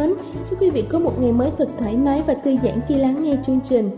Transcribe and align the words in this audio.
Mến. 0.00 0.14
Chúc 0.50 0.62
quý 0.62 0.70
vị 0.70 0.84
có 0.88 0.98
một 0.98 1.12
ngày 1.20 1.32
mới 1.32 1.50
thật 1.58 1.68
thoải 1.78 1.96
mái 1.96 2.22
và 2.26 2.34
thư 2.34 2.56
giãn 2.64 2.80
khi 2.88 2.94
lắng 2.94 3.22
nghe 3.22 3.36
chương 3.46 3.60
trình. 3.68 3.90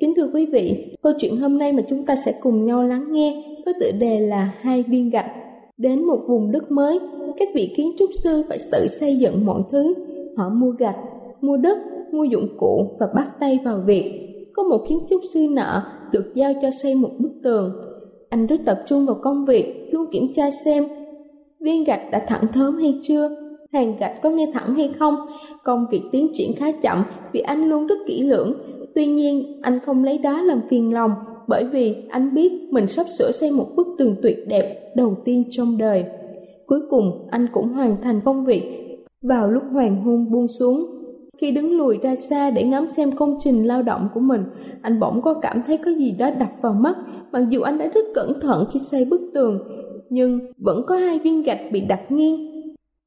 Kính 0.00 0.14
thưa 0.16 0.30
quý 0.34 0.46
vị, 0.46 0.96
câu 1.02 1.12
chuyện 1.18 1.36
hôm 1.36 1.58
nay 1.58 1.72
mà 1.72 1.82
chúng 1.88 2.06
ta 2.06 2.16
sẽ 2.16 2.34
cùng 2.40 2.64
nhau 2.64 2.84
lắng 2.84 3.12
nghe 3.12 3.44
có 3.66 3.72
tựa 3.80 3.90
đề 4.00 4.20
là 4.20 4.54
hai 4.60 4.82
viên 4.82 5.10
gạch. 5.10 5.30
Đến 5.76 6.04
một 6.04 6.18
vùng 6.28 6.52
đất 6.52 6.70
mới, 6.70 6.98
các 7.38 7.48
vị 7.54 7.74
kiến 7.76 7.92
trúc 7.98 8.10
sư 8.24 8.44
phải 8.48 8.58
tự 8.72 8.86
xây 8.86 9.16
dựng 9.16 9.46
mọi 9.46 9.62
thứ. 9.72 9.94
Họ 10.36 10.48
mua 10.48 10.70
gạch, 10.70 10.96
mua 11.40 11.56
đất, 11.56 11.78
mua 12.12 12.24
dụng 12.24 12.48
cụ 12.58 12.96
và 13.00 13.06
bắt 13.14 13.28
tay 13.40 13.58
vào 13.64 13.82
việc. 13.86 14.26
Có 14.54 14.62
một 14.62 14.84
kiến 14.88 14.98
trúc 15.10 15.20
sư 15.34 15.46
nợ 15.50 15.82
được 16.12 16.32
giao 16.34 16.52
cho 16.62 16.70
xây 16.82 16.94
một 16.94 17.10
bức 17.18 17.32
tường. 17.42 17.72
Anh 18.28 18.46
rất 18.46 18.60
tập 18.64 18.82
trung 18.86 19.06
vào 19.06 19.16
công 19.22 19.44
việc, 19.44 19.88
luôn 19.92 20.06
kiểm 20.12 20.32
tra 20.32 20.50
xem 20.64 20.84
viên 21.60 21.84
gạch 21.84 22.10
đã 22.12 22.24
thẳng 22.26 22.44
thớm 22.52 22.76
hay 22.76 22.94
chưa 23.02 23.39
hàng 23.72 23.96
gạch 24.00 24.22
có 24.22 24.30
nghe 24.30 24.50
thẳng 24.54 24.74
hay 24.74 24.92
không. 24.98 25.14
Công 25.64 25.86
việc 25.90 26.02
tiến 26.12 26.28
triển 26.32 26.50
khá 26.56 26.72
chậm 26.72 27.02
vì 27.32 27.40
anh 27.40 27.68
luôn 27.68 27.86
rất 27.86 27.98
kỹ 28.06 28.22
lưỡng. 28.22 28.54
Tuy 28.94 29.06
nhiên, 29.06 29.60
anh 29.62 29.80
không 29.86 30.04
lấy 30.04 30.18
đó 30.18 30.42
làm 30.42 30.60
phiền 30.68 30.94
lòng 30.94 31.10
bởi 31.48 31.64
vì 31.64 31.96
anh 32.08 32.34
biết 32.34 32.52
mình 32.70 32.86
sắp 32.86 33.06
sửa 33.18 33.32
xây 33.32 33.50
một 33.50 33.66
bức 33.76 33.86
tường 33.98 34.16
tuyệt 34.22 34.36
đẹp 34.48 34.92
đầu 34.96 35.16
tiên 35.24 35.44
trong 35.50 35.78
đời. 35.78 36.04
Cuối 36.66 36.80
cùng, 36.90 37.28
anh 37.30 37.46
cũng 37.52 37.68
hoàn 37.68 37.96
thành 38.02 38.20
công 38.24 38.44
việc. 38.44 38.62
Vào 39.22 39.50
lúc 39.50 39.62
hoàng 39.72 40.04
hôn 40.04 40.32
buông 40.32 40.48
xuống, 40.48 40.86
khi 41.38 41.50
đứng 41.50 41.78
lùi 41.78 41.98
ra 42.02 42.16
xa 42.16 42.50
để 42.50 42.62
ngắm 42.62 42.90
xem 42.90 43.12
công 43.12 43.34
trình 43.40 43.66
lao 43.66 43.82
động 43.82 44.08
của 44.14 44.20
mình, 44.20 44.42
anh 44.82 45.00
bỗng 45.00 45.22
có 45.22 45.34
cảm 45.34 45.62
thấy 45.66 45.76
có 45.76 45.90
gì 45.90 46.14
đó 46.18 46.30
đập 46.38 46.48
vào 46.62 46.72
mắt, 46.72 46.96
mặc 47.32 47.42
dù 47.50 47.60
anh 47.60 47.78
đã 47.78 47.86
rất 47.94 48.04
cẩn 48.14 48.40
thận 48.40 48.64
khi 48.72 48.80
xây 48.90 49.04
bức 49.10 49.20
tường, 49.34 49.58
nhưng 50.10 50.40
vẫn 50.58 50.82
có 50.86 50.96
hai 50.96 51.18
viên 51.18 51.42
gạch 51.42 51.60
bị 51.72 51.80
đặt 51.80 52.12
nghiêng 52.12 52.49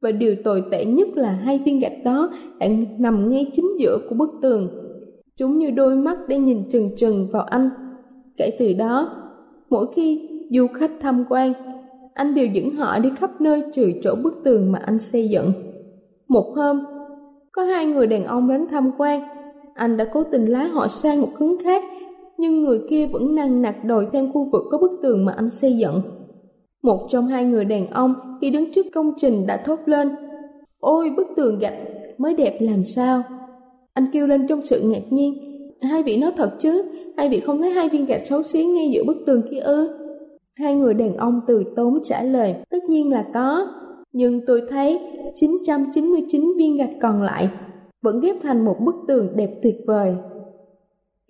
và 0.03 0.11
điều 0.11 0.35
tồi 0.43 0.63
tệ 0.71 0.85
nhất 0.85 1.07
là 1.17 1.31
hai 1.31 1.59
viên 1.65 1.79
gạch 1.79 2.03
đó 2.03 2.29
đang 2.59 2.85
nằm 2.97 3.29
ngay 3.29 3.51
chính 3.53 3.79
giữa 3.79 3.99
của 4.09 4.15
bức 4.15 4.29
tường. 4.41 4.67
Chúng 5.37 5.57
như 5.57 5.71
đôi 5.71 5.95
mắt 5.95 6.17
để 6.27 6.37
nhìn 6.37 6.69
trừng 6.69 6.89
trừng 6.97 7.27
vào 7.31 7.43
anh. 7.43 7.69
Kể 8.37 8.55
từ 8.59 8.73
đó, 8.73 9.09
mỗi 9.69 9.85
khi 9.95 10.29
du 10.51 10.67
khách 10.67 10.91
tham 11.01 11.25
quan, 11.29 11.53
anh 12.13 12.35
đều 12.35 12.47
dẫn 12.53 12.71
họ 12.71 12.99
đi 12.99 13.09
khắp 13.17 13.41
nơi 13.41 13.63
trừ 13.73 13.91
chỗ 14.01 14.15
bức 14.23 14.33
tường 14.43 14.71
mà 14.71 14.79
anh 14.85 14.97
xây 14.97 15.29
dựng. 15.29 15.51
Một 16.27 16.53
hôm, 16.55 16.79
có 17.51 17.63
hai 17.63 17.85
người 17.85 18.07
đàn 18.07 18.23
ông 18.23 18.49
đến 18.49 18.67
tham 18.71 18.91
quan, 18.97 19.21
anh 19.73 19.97
đã 19.97 20.05
cố 20.05 20.23
tình 20.23 20.45
lái 20.45 20.67
họ 20.67 20.87
sang 20.87 21.21
một 21.21 21.29
hướng 21.39 21.57
khác, 21.63 21.83
nhưng 22.37 22.61
người 22.61 22.79
kia 22.89 23.07
vẫn 23.07 23.35
năng 23.35 23.61
nặc 23.61 23.85
đòi 23.85 24.07
thêm 24.13 24.31
khu 24.31 24.47
vực 24.51 24.63
có 24.71 24.77
bức 24.77 24.91
tường 25.03 25.25
mà 25.25 25.33
anh 25.35 25.51
xây 25.51 25.77
dựng. 25.77 26.01
Một 26.83 27.05
trong 27.09 27.27
hai 27.27 27.45
người 27.45 27.65
đàn 27.65 27.87
ông 27.87 28.13
khi 28.41 28.49
đứng 28.49 28.71
trước 28.71 28.85
công 28.93 29.13
trình 29.17 29.47
đã 29.47 29.57
thốt 29.57 29.79
lên, 29.85 30.09
Ôi, 30.79 31.09
bức 31.17 31.27
tường 31.35 31.59
gạch 31.59 31.73
mới 32.17 32.33
đẹp 32.33 32.57
làm 32.59 32.83
sao? 32.83 33.23
Anh 33.93 34.05
kêu 34.13 34.27
lên 34.27 34.47
trong 34.47 34.65
sự 34.65 34.81
ngạc 34.81 35.03
nhiên, 35.09 35.33
Hai 35.81 36.03
vị 36.03 36.17
nói 36.17 36.31
thật 36.37 36.51
chứ, 36.59 36.83
Hai 37.17 37.29
vị 37.29 37.39
không 37.39 37.61
thấy 37.61 37.71
hai 37.71 37.89
viên 37.89 38.05
gạch 38.05 38.25
xấu 38.25 38.43
xí 38.43 38.65
ngay 38.65 38.91
giữa 38.93 39.03
bức 39.03 39.17
tường 39.25 39.41
kia 39.51 39.59
ư? 39.59 39.97
Hai 40.55 40.75
người 40.75 40.93
đàn 40.93 41.17
ông 41.17 41.41
từ 41.47 41.63
tốn 41.75 41.99
trả 42.03 42.23
lời, 42.23 42.55
Tất 42.69 42.83
nhiên 42.83 43.11
là 43.11 43.25
có, 43.33 43.67
Nhưng 44.13 44.41
tôi 44.47 44.61
thấy 44.69 44.99
999 45.35 46.53
viên 46.57 46.77
gạch 46.77 46.93
còn 47.01 47.23
lại 47.23 47.49
Vẫn 48.01 48.19
ghép 48.19 48.35
thành 48.41 48.65
một 48.65 48.75
bức 48.79 48.95
tường 49.07 49.29
đẹp 49.35 49.49
tuyệt 49.63 49.75
vời. 49.87 50.15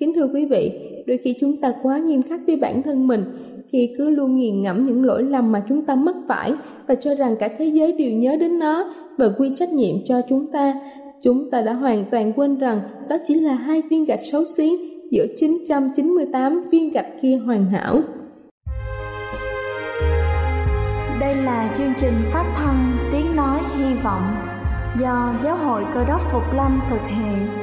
Kính 0.03 0.13
thưa 0.15 0.27
quý 0.33 0.45
vị, 0.45 0.71
đôi 1.07 1.17
khi 1.17 1.35
chúng 1.41 1.57
ta 1.57 1.73
quá 1.83 1.97
nghiêm 1.97 2.21
khắc 2.21 2.39
với 2.47 2.55
bản 2.55 2.83
thân 2.83 3.07
mình 3.07 3.23
khi 3.71 3.93
cứ 3.97 4.09
luôn 4.09 4.35
nghiền 4.35 4.61
ngẫm 4.61 4.85
những 4.85 5.05
lỗi 5.05 5.23
lầm 5.23 5.51
mà 5.51 5.63
chúng 5.69 5.85
ta 5.85 5.95
mắc 5.95 6.15
phải 6.27 6.53
và 6.87 6.95
cho 6.95 7.15
rằng 7.15 7.35
cả 7.39 7.49
thế 7.57 7.65
giới 7.65 7.91
đều 7.91 8.11
nhớ 8.11 8.35
đến 8.39 8.59
nó 8.59 8.93
và 9.17 9.29
quy 9.37 9.51
trách 9.55 9.73
nhiệm 9.73 9.95
cho 10.05 10.21
chúng 10.29 10.51
ta. 10.51 10.73
Chúng 11.21 11.51
ta 11.51 11.61
đã 11.61 11.73
hoàn 11.73 12.05
toàn 12.11 12.33
quên 12.33 12.57
rằng 12.57 12.81
đó 13.09 13.17
chỉ 13.25 13.35
là 13.35 13.53
hai 13.53 13.81
viên 13.89 14.05
gạch 14.05 14.23
xấu 14.23 14.43
xí 14.57 14.77
giữa 15.11 15.25
998 15.37 16.61
viên 16.71 16.93
gạch 16.93 17.21
kia 17.21 17.35
hoàn 17.45 17.65
hảo. 17.65 18.01
Đây 21.19 21.35
là 21.35 21.75
chương 21.77 21.93
trình 22.01 22.13
phát 22.33 22.53
thanh 22.55 22.97
Tiếng 23.11 23.35
Nói 23.35 23.59
Hy 23.77 23.93
Vọng 24.03 24.35
do 25.01 25.33
Giáo 25.43 25.57
hội 25.57 25.83
Cơ 25.93 26.03
đốc 26.07 26.21
Phục 26.31 26.43
Lâm 26.55 26.79
thực 26.89 27.01
hiện. 27.07 27.62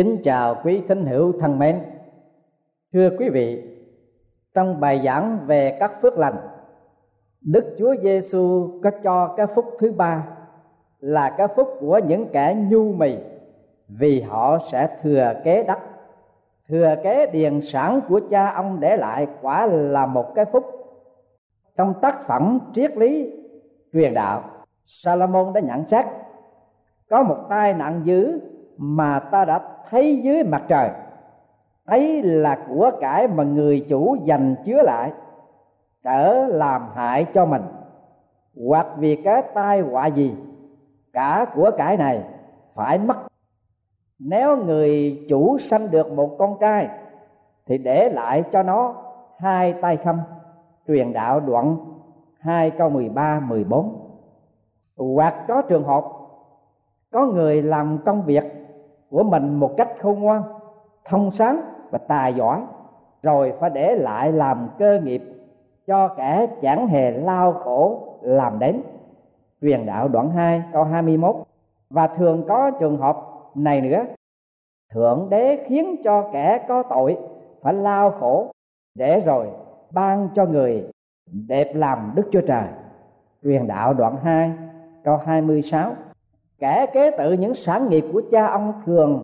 Kính 0.00 0.18
chào 0.22 0.56
quý 0.64 0.82
thính 0.88 1.06
hữu 1.06 1.32
thân 1.40 1.58
mến. 1.58 1.80
Thưa 2.92 3.10
quý 3.18 3.28
vị, 3.28 3.64
trong 4.54 4.80
bài 4.80 5.00
giảng 5.04 5.38
về 5.46 5.76
các 5.80 5.92
phước 6.02 6.18
lành, 6.18 6.36
Đức 7.40 7.74
Chúa 7.78 7.94
Giêsu 8.02 8.70
có 8.82 8.90
cho 9.02 9.34
cái 9.36 9.46
phúc 9.46 9.64
thứ 9.78 9.92
ba 9.92 10.26
là 11.00 11.30
cái 11.30 11.48
phúc 11.48 11.68
của 11.80 12.00
những 12.06 12.26
kẻ 12.32 12.56
nhu 12.70 12.92
mì 12.92 13.16
vì 13.88 14.20
họ 14.20 14.58
sẽ 14.72 14.96
thừa 15.02 15.32
kế 15.44 15.62
đất. 15.62 15.78
Thừa 16.68 16.94
kế 17.02 17.26
điền 17.26 17.60
sản 17.60 18.00
của 18.08 18.20
cha 18.30 18.50
ông 18.50 18.80
để 18.80 18.96
lại 18.96 19.26
quả 19.42 19.66
là 19.66 20.06
một 20.06 20.34
cái 20.34 20.44
phúc. 20.44 20.64
Trong 21.76 21.94
tác 22.02 22.22
phẩm 22.22 22.58
triết 22.72 22.96
lý 22.96 23.32
truyền 23.92 24.14
đạo, 24.14 24.42
Salomon 24.84 25.52
đã 25.52 25.60
nhận 25.60 25.86
xét 25.86 26.06
có 27.10 27.22
một 27.22 27.46
tai 27.48 27.74
nạn 27.74 28.02
dữ 28.04 28.40
mà 28.82 29.18
ta 29.18 29.44
đã 29.44 29.60
thấy 29.90 30.22
dưới 30.22 30.42
mặt 30.42 30.62
trời. 30.68 30.90
Ấy 31.84 32.22
là 32.22 32.58
của 32.68 32.90
cải 33.00 33.28
mà 33.28 33.44
người 33.44 33.86
chủ 33.88 34.16
dành 34.24 34.54
chứa 34.64 34.82
lại, 34.82 35.12
trở 36.04 36.46
làm 36.46 36.88
hại 36.94 37.24
cho 37.34 37.46
mình. 37.46 37.62
Hoặc 38.66 38.86
vì 38.96 39.16
cái 39.16 39.42
tai 39.54 39.80
họa 39.80 40.06
gì, 40.06 40.34
cả 41.12 41.46
của 41.54 41.70
cải 41.76 41.96
này 41.96 42.22
phải 42.74 42.98
mất. 42.98 43.16
Nếu 44.18 44.56
người 44.56 45.20
chủ 45.28 45.58
sanh 45.58 45.90
được 45.90 46.12
một 46.12 46.36
con 46.38 46.56
trai, 46.60 46.88
thì 47.66 47.78
để 47.78 48.10
lại 48.12 48.42
cho 48.52 48.62
nó 48.62 48.94
hai 49.38 49.72
tay 49.72 49.96
khâm, 49.96 50.20
truyền 50.88 51.12
đạo 51.12 51.40
đoạn 51.40 51.76
2 52.38 52.70
câu 52.70 52.90
13 52.90 53.40
14 53.40 53.96
hoặc 54.96 55.34
có 55.48 55.62
trường 55.62 55.84
hợp, 55.84 56.04
có 57.12 57.26
người 57.26 57.62
làm 57.62 57.98
công 58.04 58.22
việc 58.22 58.59
của 59.10 59.22
mình 59.22 59.54
một 59.54 59.74
cách 59.76 59.88
khôn 60.00 60.20
ngoan, 60.20 60.42
thông 61.04 61.30
sáng 61.30 61.60
và 61.90 61.98
tài 61.98 62.34
giỏi, 62.34 62.62
rồi 63.22 63.52
phải 63.60 63.70
để 63.70 63.96
lại 63.96 64.32
làm 64.32 64.68
cơ 64.78 65.00
nghiệp 65.04 65.22
cho 65.86 66.08
kẻ 66.08 66.46
chẳng 66.62 66.86
hề 66.86 67.10
lao 67.10 67.52
khổ 67.52 68.08
làm 68.22 68.58
đến. 68.58 68.82
Truyền 69.60 69.86
đạo 69.86 70.08
đoạn 70.08 70.30
2 70.30 70.62
câu 70.72 70.84
21 70.84 71.36
và 71.90 72.06
thường 72.06 72.44
có 72.48 72.70
trường 72.70 72.98
hợp 72.98 73.16
này 73.54 73.80
nữa. 73.80 74.04
Thượng 74.92 75.26
đế 75.30 75.64
khiến 75.66 75.96
cho 76.04 76.30
kẻ 76.32 76.64
có 76.68 76.82
tội 76.82 77.18
phải 77.62 77.74
lao 77.74 78.10
khổ, 78.10 78.50
để 78.94 79.20
rồi 79.20 79.48
ban 79.90 80.28
cho 80.34 80.46
người 80.46 80.90
đẹp 81.48 81.70
làm 81.74 82.12
đức 82.14 82.28
chúa 82.32 82.40
trời. 82.40 82.64
Truyền 83.42 83.66
đạo 83.66 83.94
đoạn 83.94 84.16
2 84.22 84.52
câu 85.04 85.16
26 85.16 85.92
kẻ 86.60 86.86
kế 86.92 87.10
tự 87.10 87.32
những 87.32 87.54
sản 87.54 87.88
nghiệp 87.88 88.04
của 88.12 88.22
cha 88.30 88.46
ông 88.46 88.72
thường 88.86 89.22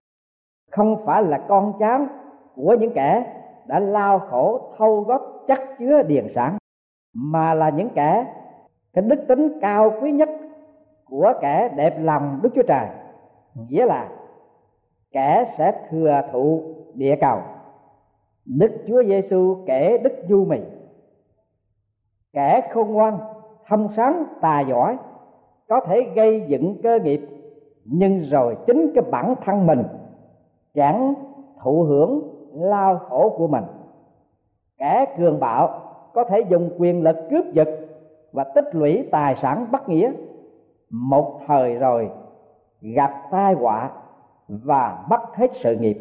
không 0.70 0.96
phải 1.06 1.22
là 1.22 1.38
con 1.48 1.72
cháu 1.78 2.06
của 2.54 2.76
những 2.80 2.92
kẻ 2.94 3.32
đã 3.66 3.80
lao 3.80 4.18
khổ, 4.18 4.72
thâu 4.78 5.00
góp 5.00 5.44
chắc 5.46 5.62
chứa 5.78 6.02
điền 6.02 6.28
sản, 6.28 6.58
mà 7.14 7.54
là 7.54 7.70
những 7.70 7.88
kẻ 7.94 8.26
cái 8.92 9.02
đức 9.02 9.24
tính 9.28 9.58
cao 9.60 9.92
quý 10.00 10.12
nhất 10.12 10.28
của 11.04 11.32
kẻ 11.40 11.68
đẹp 11.76 11.96
lòng 12.00 12.40
đức 12.42 12.50
chúa 12.54 12.62
trời. 12.62 12.86
Nghĩa 13.68 13.86
là 13.86 14.08
kẻ 15.10 15.44
sẽ 15.56 15.82
thừa 15.90 16.22
thụ 16.32 16.62
địa 16.94 17.16
cầu. 17.20 17.38
Đức 18.44 18.72
chúa 18.86 19.02
giêsu 19.04 19.56
kể 19.66 19.98
đức 19.98 20.12
du 20.28 20.44
mì. 20.44 20.58
Kẻ 22.32 22.68
khôn 22.72 22.92
ngoan 22.92 23.18
thông 23.66 23.88
sáng 23.88 24.24
tài 24.40 24.66
giỏi 24.66 24.96
có 25.68 25.80
thể 25.80 26.06
gây 26.14 26.44
dựng 26.48 26.80
cơ 26.82 26.98
nghiệp 26.98 27.20
nhưng 27.88 28.20
rồi 28.20 28.56
chính 28.66 28.92
cái 28.94 29.04
bản 29.10 29.34
thân 29.44 29.66
mình 29.66 29.82
chẳng 30.74 31.14
thụ 31.62 31.82
hưởng 31.82 32.22
lao 32.52 32.98
khổ 32.98 33.34
của 33.38 33.46
mình. 33.46 33.64
Kẻ 34.78 35.14
cường 35.18 35.40
bạo 35.40 35.80
có 36.14 36.24
thể 36.24 36.40
dùng 36.48 36.70
quyền 36.78 37.02
lực 37.02 37.16
cướp 37.30 37.44
giật 37.52 37.68
và 38.32 38.44
tích 38.44 38.64
lũy 38.72 39.08
tài 39.10 39.36
sản 39.36 39.66
bất 39.72 39.88
nghĩa. 39.88 40.12
Một 40.90 41.40
thời 41.46 41.74
rồi 41.74 42.10
gặp 42.80 43.12
tai 43.30 43.54
họa 43.54 43.90
và 44.48 45.04
mất 45.10 45.20
hết 45.34 45.54
sự 45.54 45.76
nghiệp. 45.76 45.98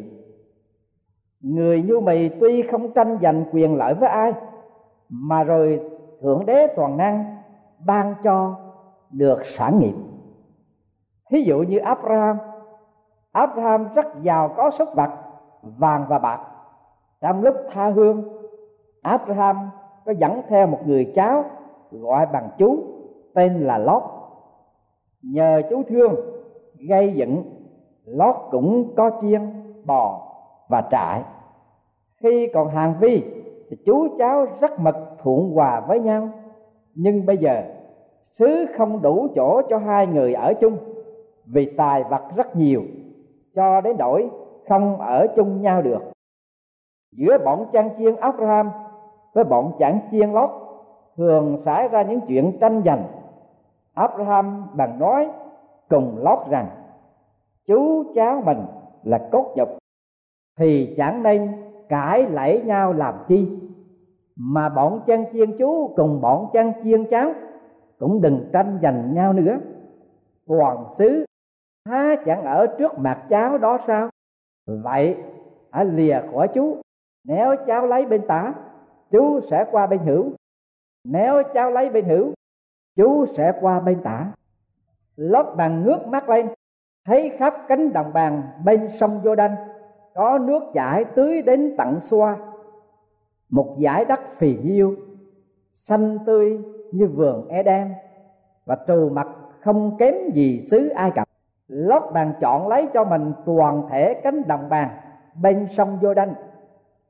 Người 1.40 1.82
như 1.82 2.00
mì 2.00 2.28
tuy 2.28 2.62
không 2.62 2.92
tranh 2.92 3.18
giành 3.22 3.44
quyền 3.52 3.76
lợi 3.76 3.94
với 3.94 4.08
ai, 4.08 4.32
mà 5.08 5.44
rồi 5.44 5.80
thượng 6.20 6.46
đế 6.46 6.66
toàn 6.66 6.96
năng 6.96 7.36
ban 7.86 8.14
cho 8.24 8.54
được 9.10 9.46
sản 9.46 9.78
nghiệp 9.78 9.94
thí 11.30 11.42
dụ 11.42 11.58
như 11.58 11.78
abraham. 11.78 12.36
Abraham 13.32 13.88
rất 13.94 14.06
giàu 14.22 14.54
có 14.56 14.70
súc 14.70 14.88
vật, 14.94 15.10
vàng 15.62 16.04
và 16.08 16.18
bạc. 16.18 16.40
Trong 17.20 17.42
lúc 17.42 17.54
tha 17.70 17.90
hương, 17.90 18.24
abraham 19.02 19.70
có 20.04 20.12
dẫn 20.12 20.42
theo 20.48 20.66
một 20.66 20.78
người 20.86 21.12
cháu 21.14 21.44
gọi 21.90 22.26
bằng 22.32 22.48
chú, 22.58 22.78
tên 23.34 23.60
là 23.60 23.78
lót. 23.78 24.02
Nhờ 25.22 25.62
chú 25.70 25.82
thương, 25.82 26.14
gây 26.88 27.12
dựng, 27.14 27.42
lót 28.04 28.34
cũng 28.50 28.94
có 28.96 29.10
chiên, 29.20 29.40
bò 29.84 30.32
và 30.68 30.82
trại. 30.90 31.22
Khi 32.16 32.50
còn 32.54 32.68
hàng 32.68 32.94
vi, 33.00 33.24
thì 33.70 33.76
chú 33.86 34.08
cháu 34.18 34.46
rất 34.60 34.80
mật 34.80 34.96
thuận 35.18 35.50
hòa 35.50 35.80
với 35.80 36.00
nhau. 36.00 36.28
Nhưng 36.94 37.26
bây 37.26 37.38
giờ, 37.38 37.62
xứ 38.24 38.66
không 38.78 39.02
đủ 39.02 39.28
chỗ 39.34 39.62
cho 39.68 39.78
hai 39.78 40.06
người 40.06 40.34
ở 40.34 40.54
chung 40.54 40.78
vì 41.46 41.74
tài 41.76 42.04
vật 42.04 42.22
rất 42.36 42.56
nhiều, 42.56 42.82
cho 43.54 43.80
đến 43.80 43.96
đổi 43.96 44.30
không 44.68 45.00
ở 45.00 45.26
chung 45.36 45.62
nhau 45.62 45.82
được. 45.82 46.02
Giữa 47.12 47.38
bọn 47.44 47.66
chăn 47.72 47.90
chiên 47.98 48.16
Abraham 48.16 48.70
với 49.32 49.44
bọn 49.44 49.72
chẳng 49.78 50.00
chiên 50.10 50.30
lót 50.30 50.50
thường 51.16 51.56
xảy 51.56 51.88
ra 51.88 52.02
những 52.02 52.20
chuyện 52.28 52.58
tranh 52.60 52.82
giành. 52.84 53.04
Abraham 53.94 54.66
bằng 54.74 54.98
nói 54.98 55.28
cùng 55.88 56.18
lót 56.18 56.38
rằng, 56.50 56.66
chú 57.66 58.12
cháu 58.14 58.42
mình 58.44 58.58
là 59.02 59.28
cốt 59.32 59.54
nhục, 59.56 59.68
thì 60.58 60.94
chẳng 60.96 61.22
nên 61.22 61.52
cãi 61.88 62.26
lẫy 62.30 62.62
nhau 62.64 62.92
làm 62.92 63.14
chi. 63.26 63.58
Mà 64.36 64.68
bọn 64.68 65.00
chăn 65.06 65.24
chiên 65.32 65.56
chú 65.56 65.94
cùng 65.96 66.20
bọn 66.20 66.46
chăn 66.52 66.72
chiên 66.84 67.04
cháu 67.04 67.32
cũng 67.98 68.20
đừng 68.20 68.50
tranh 68.52 68.78
giành 68.82 69.14
nhau 69.14 69.32
nữa. 69.32 69.58
Hoàng 70.46 70.84
sứ 70.96 71.24
há, 71.86 72.16
chẳng 72.26 72.44
ở 72.44 72.66
trước 72.78 72.98
mặt 72.98 73.22
cháu 73.28 73.58
đó 73.58 73.78
sao? 73.86 74.10
Vậy 74.66 75.16
hãy 75.70 75.84
lìa 75.84 76.20
khỏi 76.32 76.48
chú. 76.48 76.76
Nếu 77.24 77.56
cháu 77.66 77.86
lấy 77.86 78.06
bên 78.06 78.26
tả, 78.26 78.54
chú 79.10 79.40
sẽ 79.40 79.66
qua 79.70 79.86
bên 79.86 79.98
hữu. 79.98 80.32
Nếu 81.04 81.42
cháu 81.54 81.70
lấy 81.70 81.90
bên 81.90 82.04
hữu, 82.04 82.32
chú 82.96 83.26
sẽ 83.26 83.52
qua 83.60 83.80
bên 83.80 84.02
tả. 84.02 84.32
Lót 85.16 85.46
bàn 85.56 85.84
ngước 85.84 86.06
mắt 86.06 86.28
lên, 86.28 86.48
thấy 87.04 87.32
khắp 87.38 87.54
cánh 87.68 87.92
đồng 87.92 88.12
bàn 88.12 88.42
bên 88.64 88.88
sông 88.88 89.20
vô 89.24 89.34
đanh 89.34 89.56
có 90.14 90.38
nước 90.38 90.62
chảy 90.74 91.04
tưới 91.04 91.42
đến 91.42 91.74
tận 91.78 92.00
xoa. 92.00 92.36
Một 93.48 93.76
dải 93.82 94.04
đất 94.04 94.20
phì 94.28 94.58
nhiêu, 94.62 94.96
xanh 95.72 96.18
tươi 96.26 96.58
như 96.92 97.06
vườn 97.06 97.48
Eden, 97.48 97.92
và 98.64 98.78
trù 98.86 99.08
mặt 99.08 99.28
không 99.60 99.96
kém 99.98 100.14
gì 100.34 100.60
xứ 100.60 100.88
Ai 100.88 101.10
Cập 101.10 101.25
lót 101.68 102.02
bàn 102.12 102.32
chọn 102.40 102.68
lấy 102.68 102.88
cho 102.94 103.04
mình 103.04 103.32
toàn 103.46 103.88
thể 103.90 104.20
cánh 104.24 104.48
đồng 104.48 104.68
bàn 104.68 104.88
bên 105.42 105.66
sông 105.66 105.98
vô 106.02 106.14
đanh 106.14 106.34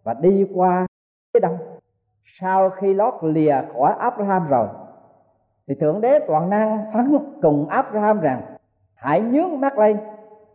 và 0.03 0.15
đi 0.15 0.49
qua 0.55 0.87
phía 1.35 1.41
đông. 1.41 1.59
Sau 2.25 2.71
khi 2.71 2.95
lót 2.95 3.15
lìa 3.23 3.57
khỏi 3.73 3.95
abraham 3.99 4.49
rồi, 4.49 4.69
thì 5.67 5.75
thượng 5.75 6.01
đế 6.01 6.19
toàn 6.19 6.51
năng 6.51 6.85
phán 6.93 7.19
cùng 7.43 7.69
abraham 7.69 8.21
rằng, 8.21 8.43
hãy 8.95 9.21
nhướng 9.21 9.61
mắt 9.61 9.79
lên, 9.79 9.97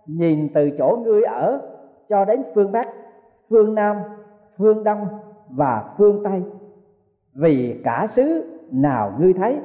nhìn 0.05 0.49
từ 0.53 0.69
chỗ 0.77 0.97
ngươi 1.03 1.23
ở 1.23 1.61
cho 2.07 2.25
đến 2.25 2.43
phương 2.55 2.71
bắc, 2.71 2.87
phương 3.49 3.75
nam, 3.75 3.97
phương 4.57 4.83
đông 4.83 5.07
và 5.49 5.93
phương 5.97 6.23
tây. 6.23 6.43
Vì 7.33 7.81
cả 7.83 8.07
xứ 8.09 8.57
nào 8.71 9.13
ngươi 9.19 9.33
thấy, 9.33 9.59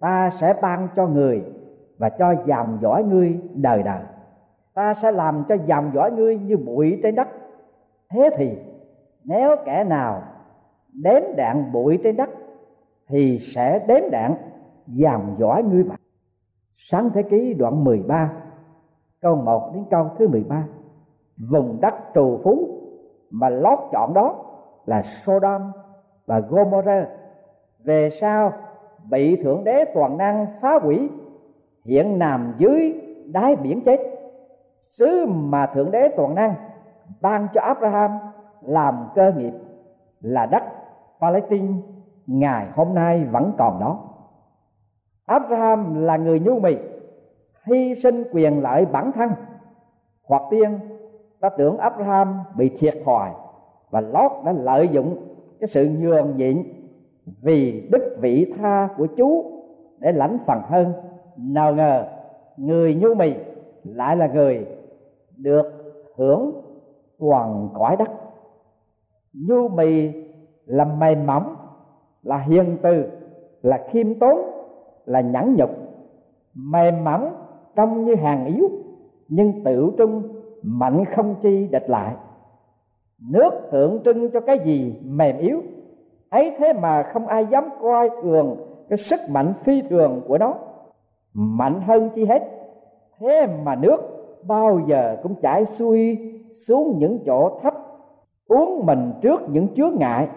ta 0.00 0.30
sẽ 0.30 0.54
ban 0.62 0.88
cho 0.96 1.06
người 1.06 1.44
và 2.02 2.08
cho 2.08 2.34
dòng 2.46 2.78
dõi 2.80 3.04
ngươi 3.04 3.40
đời 3.54 3.82
đời. 3.82 4.02
Ta 4.74 4.94
sẽ 4.94 5.12
làm 5.12 5.44
cho 5.48 5.56
dòng 5.66 5.90
dõi 5.94 6.10
ngươi 6.10 6.38
như 6.38 6.56
bụi 6.56 7.00
trên 7.02 7.14
đất. 7.14 7.28
Thế 8.10 8.30
thì, 8.36 8.58
nếu 9.24 9.56
kẻ 9.64 9.84
nào 9.84 10.22
đếm 10.92 11.22
đạn 11.36 11.72
bụi 11.72 11.98
trên 12.04 12.16
đất, 12.16 12.30
thì 13.08 13.38
sẽ 13.38 13.84
đếm 13.86 14.10
đạn 14.10 14.34
dòng 14.86 15.36
dõi 15.38 15.62
ngươi 15.62 15.82
vậy 15.82 15.96
sáng 16.76 17.10
thế 17.14 17.22
ký 17.22 17.54
đoạn 17.54 17.84
13 17.84 18.32
câu 19.20 19.36
1 19.36 19.70
đến 19.74 19.84
câu 19.90 20.10
thứ 20.18 20.28
13 20.28 20.64
vùng 21.50 21.80
đất 21.80 21.94
trù 22.14 22.38
phú 22.44 22.68
mà 23.30 23.48
lót 23.48 23.78
chọn 23.92 24.14
đó 24.14 24.34
là 24.86 25.02
Sodom 25.02 25.62
và 26.26 26.40
Gomorrah. 26.40 27.08
Về 27.84 28.10
sau, 28.10 28.52
bị 29.10 29.42
thượng 29.42 29.64
đế 29.64 29.84
toàn 29.94 30.18
năng 30.18 30.46
phá 30.60 30.78
hủy 30.82 31.10
hiện 31.84 32.18
nằm 32.18 32.54
dưới 32.58 33.00
đáy 33.26 33.56
biển 33.56 33.80
chết. 33.84 34.00
Xứ 34.80 35.26
mà 35.26 35.66
thượng 35.66 35.90
đế 35.90 36.08
toàn 36.16 36.34
năng 36.34 36.54
ban 37.20 37.48
cho 37.54 37.60
abraham 37.60 38.10
làm 38.60 39.08
cơ 39.14 39.32
nghiệp 39.32 39.52
là 40.20 40.46
đất 40.46 40.62
palestine, 41.20 41.74
ngày 42.26 42.66
hôm 42.74 42.94
nay 42.94 43.24
vẫn 43.24 43.52
còn 43.58 43.80
đó. 43.80 43.98
Abraham 45.26 46.04
là 46.04 46.16
người 46.16 46.40
nhu 46.40 46.60
mì, 46.60 46.76
hy 47.66 47.94
sinh 47.94 48.24
quyền 48.32 48.62
lợi 48.62 48.86
bản 48.86 49.12
thân. 49.12 49.30
Hoặc 50.24 50.42
tiên, 50.50 50.78
ta 51.40 51.48
tưởng 51.48 51.78
abraham 51.78 52.40
bị 52.56 52.68
thiệt 52.78 52.94
thòi 53.04 53.30
và 53.90 54.00
lót 54.00 54.32
đã 54.44 54.52
lợi 54.52 54.88
dụng 54.88 55.16
cái 55.60 55.68
sự 55.68 55.90
nhường 56.00 56.36
nhịn 56.36 56.62
vì 57.42 57.88
đức 57.92 58.16
vị 58.20 58.52
tha 58.58 58.88
của 58.96 59.06
chú 59.06 59.44
để 59.98 60.12
lãnh 60.12 60.38
phần 60.46 60.60
hơn 60.68 60.92
nào 61.36 61.74
ngờ, 61.74 62.06
người 62.56 62.94
nhu 62.94 63.14
mì 63.14 63.34
lại 63.84 64.16
là 64.16 64.26
người 64.26 64.66
được 65.36 65.72
hưởng 66.16 66.52
toàn 67.18 67.68
cõi 67.74 67.96
đất. 67.96 68.10
Nhu 69.32 69.68
mì 69.68 70.12
là 70.66 70.84
mềm 70.84 71.26
mỏng, 71.26 71.56
là 72.22 72.38
hiền 72.38 72.78
từ, 72.82 73.04
là 73.62 73.86
khiêm 73.90 74.18
tốn, 74.18 74.38
là 75.06 75.20
nhẫn 75.20 75.54
nhục. 75.58 75.70
Mềm 76.54 77.04
mỏng 77.04 77.34
trông 77.76 78.04
như 78.04 78.14
hàng 78.14 78.46
yếu, 78.46 78.70
nhưng 79.28 79.64
tự 79.64 79.92
trung 79.98 80.22
mạnh 80.62 81.04
không 81.04 81.34
chi 81.42 81.68
địch 81.68 81.90
lại. 81.90 82.14
Nước 83.30 83.50
tượng 83.72 84.02
trưng 84.04 84.30
cho 84.30 84.40
cái 84.40 84.58
gì 84.64 84.94
mềm 85.04 85.38
yếu, 85.38 85.62
ấy 86.30 86.54
thế 86.58 86.72
mà 86.72 87.02
không 87.02 87.26
ai 87.26 87.46
dám 87.46 87.68
coi 87.80 88.10
thường 88.22 88.56
cái 88.88 88.96
sức 88.96 89.20
mạnh 89.32 89.52
phi 89.56 89.82
thường 89.82 90.20
của 90.28 90.38
nó 90.38 90.54
mạnh 91.34 91.80
hơn 91.80 92.10
chi 92.14 92.24
hết. 92.24 92.42
Thế 93.18 93.46
mà 93.64 93.74
nước 93.74 93.98
bao 94.46 94.80
giờ 94.86 95.16
cũng 95.22 95.34
chảy 95.34 95.66
xuôi 95.66 96.18
xuống 96.66 96.98
những 96.98 97.18
chỗ 97.26 97.58
thấp. 97.62 97.74
Uống 98.48 98.86
mình 98.86 99.12
trước 99.20 99.40
những 99.48 99.68
chướng 99.74 99.96
ngại, 99.98 100.28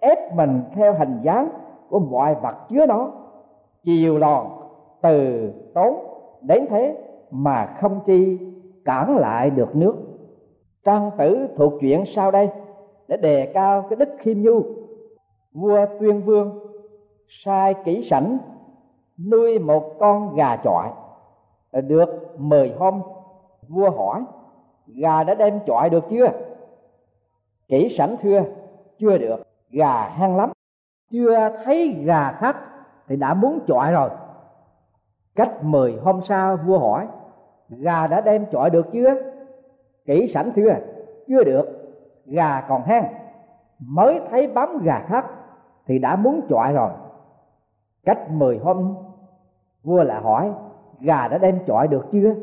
ép 0.00 0.34
mình 0.34 0.60
theo 0.74 0.94
hình 0.94 1.18
dáng 1.22 1.48
của 1.88 1.98
mọi 1.98 2.34
vật 2.34 2.54
chứa 2.68 2.86
nó. 2.86 3.12
Chiều 3.82 4.18
lòn, 4.18 4.46
từ 5.02 5.50
tốn 5.74 5.96
đến 6.40 6.66
thế 6.70 6.96
mà 7.30 7.66
không 7.80 8.00
chi 8.04 8.38
cản 8.84 9.16
lại 9.16 9.50
được 9.50 9.76
nước. 9.76 9.96
Trang 10.84 11.10
tử 11.18 11.48
thuộc 11.56 11.72
chuyện 11.80 12.06
sau 12.06 12.30
đây 12.30 12.48
để 13.08 13.16
đề 13.16 13.50
cao 13.54 13.84
cái 13.90 13.96
đức 13.96 14.08
khiêm 14.18 14.42
nhu. 14.42 14.62
Vua 15.52 15.86
tuyên 16.00 16.22
vương 16.22 16.58
sai 17.28 17.74
kỹ 17.84 18.02
sảnh 18.02 18.38
nuôi 19.18 19.58
một 19.58 19.94
con 20.00 20.36
gà 20.36 20.56
chọi 20.56 20.88
được 21.72 22.40
mười 22.40 22.74
hôm, 22.78 23.02
vua 23.68 23.90
hỏi, 23.90 24.24
gà 24.86 25.24
đã 25.24 25.34
đem 25.34 25.60
chọi 25.66 25.90
được 25.90 26.04
chưa? 26.10 26.26
Kỹ 27.68 27.88
sẵn 27.88 28.16
thưa, 28.20 28.42
chưa 28.98 29.18
được, 29.18 29.42
gà 29.70 30.08
hăng 30.08 30.36
lắm, 30.36 30.52
chưa 31.10 31.56
thấy 31.64 31.88
gà 31.88 32.32
khác 32.32 32.56
thì 33.08 33.16
đã 33.16 33.34
muốn 33.34 33.58
chọi 33.66 33.92
rồi. 33.92 34.10
Cách 35.34 35.64
mười 35.64 35.98
hôm 36.04 36.22
sau, 36.22 36.56
vua 36.56 36.78
hỏi, 36.78 37.06
gà 37.68 38.06
đã 38.06 38.20
đem 38.20 38.46
chọi 38.50 38.70
được 38.70 38.86
chưa? 38.92 39.14
Kỹ 40.04 40.28
sẵn 40.28 40.52
thưa, 40.52 40.74
chưa 41.26 41.44
được, 41.44 41.66
gà 42.26 42.60
còn 42.68 42.82
hang, 42.82 43.14
mới 43.78 44.20
thấy 44.30 44.48
bám 44.48 44.78
gà 44.82 45.04
khác 45.06 45.26
thì 45.86 45.98
đã 45.98 46.16
muốn 46.16 46.40
chọi 46.48 46.72
rồi. 46.72 46.90
Cách 48.04 48.30
mười 48.30 48.58
hôm 48.58 48.94
vua 49.86 50.02
lại 50.02 50.22
hỏi, 50.22 50.52
gà 51.00 51.28
đã 51.28 51.38
đem 51.38 51.58
chọi 51.66 51.88
được 51.88 52.06
chưa? 52.12 52.34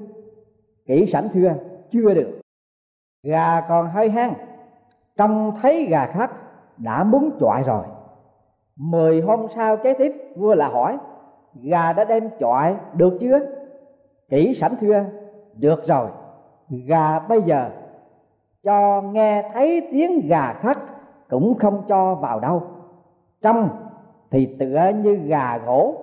Kỹ 0.85 1.05
sẵn 1.05 1.23
thưa, 1.33 1.53
chưa 1.89 2.13
được. 2.13 2.41
Gà 3.23 3.61
còn 3.61 3.87
hơi 3.89 4.09
hang, 4.09 4.33
trông 5.17 5.51
thấy 5.61 5.85
gà 5.85 6.05
khác 6.05 6.31
đã 6.77 7.03
muốn 7.03 7.29
chọi 7.39 7.63
rồi. 7.63 7.85
Mười 8.75 9.21
hôm 9.21 9.47
sau 9.55 9.77
kế 9.77 9.93
tiếp, 9.93 10.33
vua 10.35 10.55
lại 10.55 10.69
hỏi, 10.69 10.97
gà 11.53 11.93
đã 11.93 12.03
đem 12.03 12.29
chọi 12.39 12.75
được 12.93 13.17
chưa? 13.19 13.39
Kỹ 14.29 14.53
sẵn 14.53 14.71
thưa, 14.79 15.05
được 15.53 15.85
rồi. 15.85 16.09
Gà 16.69 17.19
bây 17.19 17.41
giờ 17.41 17.69
cho 18.63 19.01
nghe 19.01 19.49
thấy 19.53 19.87
tiếng 19.91 20.27
gà 20.27 20.53
khác 20.53 20.77
cũng 21.29 21.57
không 21.59 21.83
cho 21.87 22.15
vào 22.15 22.39
đâu. 22.39 22.63
Trong 23.41 23.69
thì 24.31 24.55
tựa 24.59 24.91
như 25.03 25.15
gà 25.15 25.57
gỗ 25.57 25.95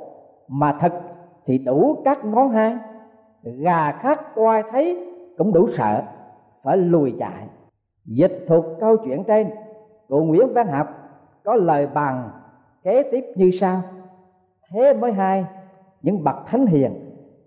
mà 0.49 0.76
thật 0.80 0.92
thì 1.47 1.59
đủ 1.59 2.02
các 2.04 2.25
ngón 2.25 2.50
hai 2.50 2.76
gà 3.42 3.92
khác 3.92 4.35
coi 4.35 4.62
thấy 4.70 5.06
cũng 5.38 5.52
đủ 5.52 5.66
sợ, 5.66 6.02
phải 6.62 6.76
lùi 6.76 7.14
chạy. 7.18 7.47
Dịch 8.04 8.44
thuật 8.49 8.62
câu 8.80 8.97
chuyện 8.97 9.25
trên 9.25 9.50
của 10.09 10.23
nguyễn 10.23 10.54
văn 10.54 10.66
học 10.66 10.87
có 11.44 11.54
lời 11.54 11.87
bằng 11.87 12.30
kế 12.82 13.02
tiếp 13.02 13.25
như 13.37 13.50
sau. 13.50 13.82
Thế 14.70 14.94
mới 14.94 15.12
hai, 15.12 15.44
những 16.02 16.25
bậc 16.25 16.37
thánh 16.47 16.66
hiền 16.66 16.92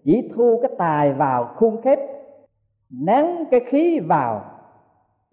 chỉ 0.04 0.32
thu 0.36 0.60
cái 0.62 0.72
tài 0.78 1.14
vào 1.14 1.54
khuôn 1.56 1.82
khép, 1.82 2.00
nén 2.90 3.26
cái 3.52 3.60
khí 3.60 4.00
vào 4.00 4.42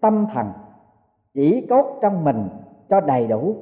tâm 0.01 0.27
thần, 0.33 0.47
chỉ 1.33 1.67
cốt 1.69 1.99
trong 2.01 2.23
mình 2.23 2.49
cho 2.89 2.99
đầy 2.99 3.27
đủ, 3.27 3.55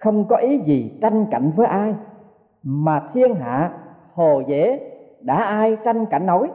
không 0.00 0.28
có 0.28 0.36
ý 0.36 0.58
gì 0.58 0.98
tranh 1.02 1.26
cạnh 1.30 1.50
với 1.56 1.66
ai. 1.66 1.94
Mà 2.62 3.08
thiên 3.12 3.34
hạ 3.34 3.72
hồ 4.16 4.42
dễ, 4.46 4.90
đã 5.20 5.36
ai 5.36 5.76
tranh 5.84 6.06
cạnh 6.06 6.26
nói 6.26 6.50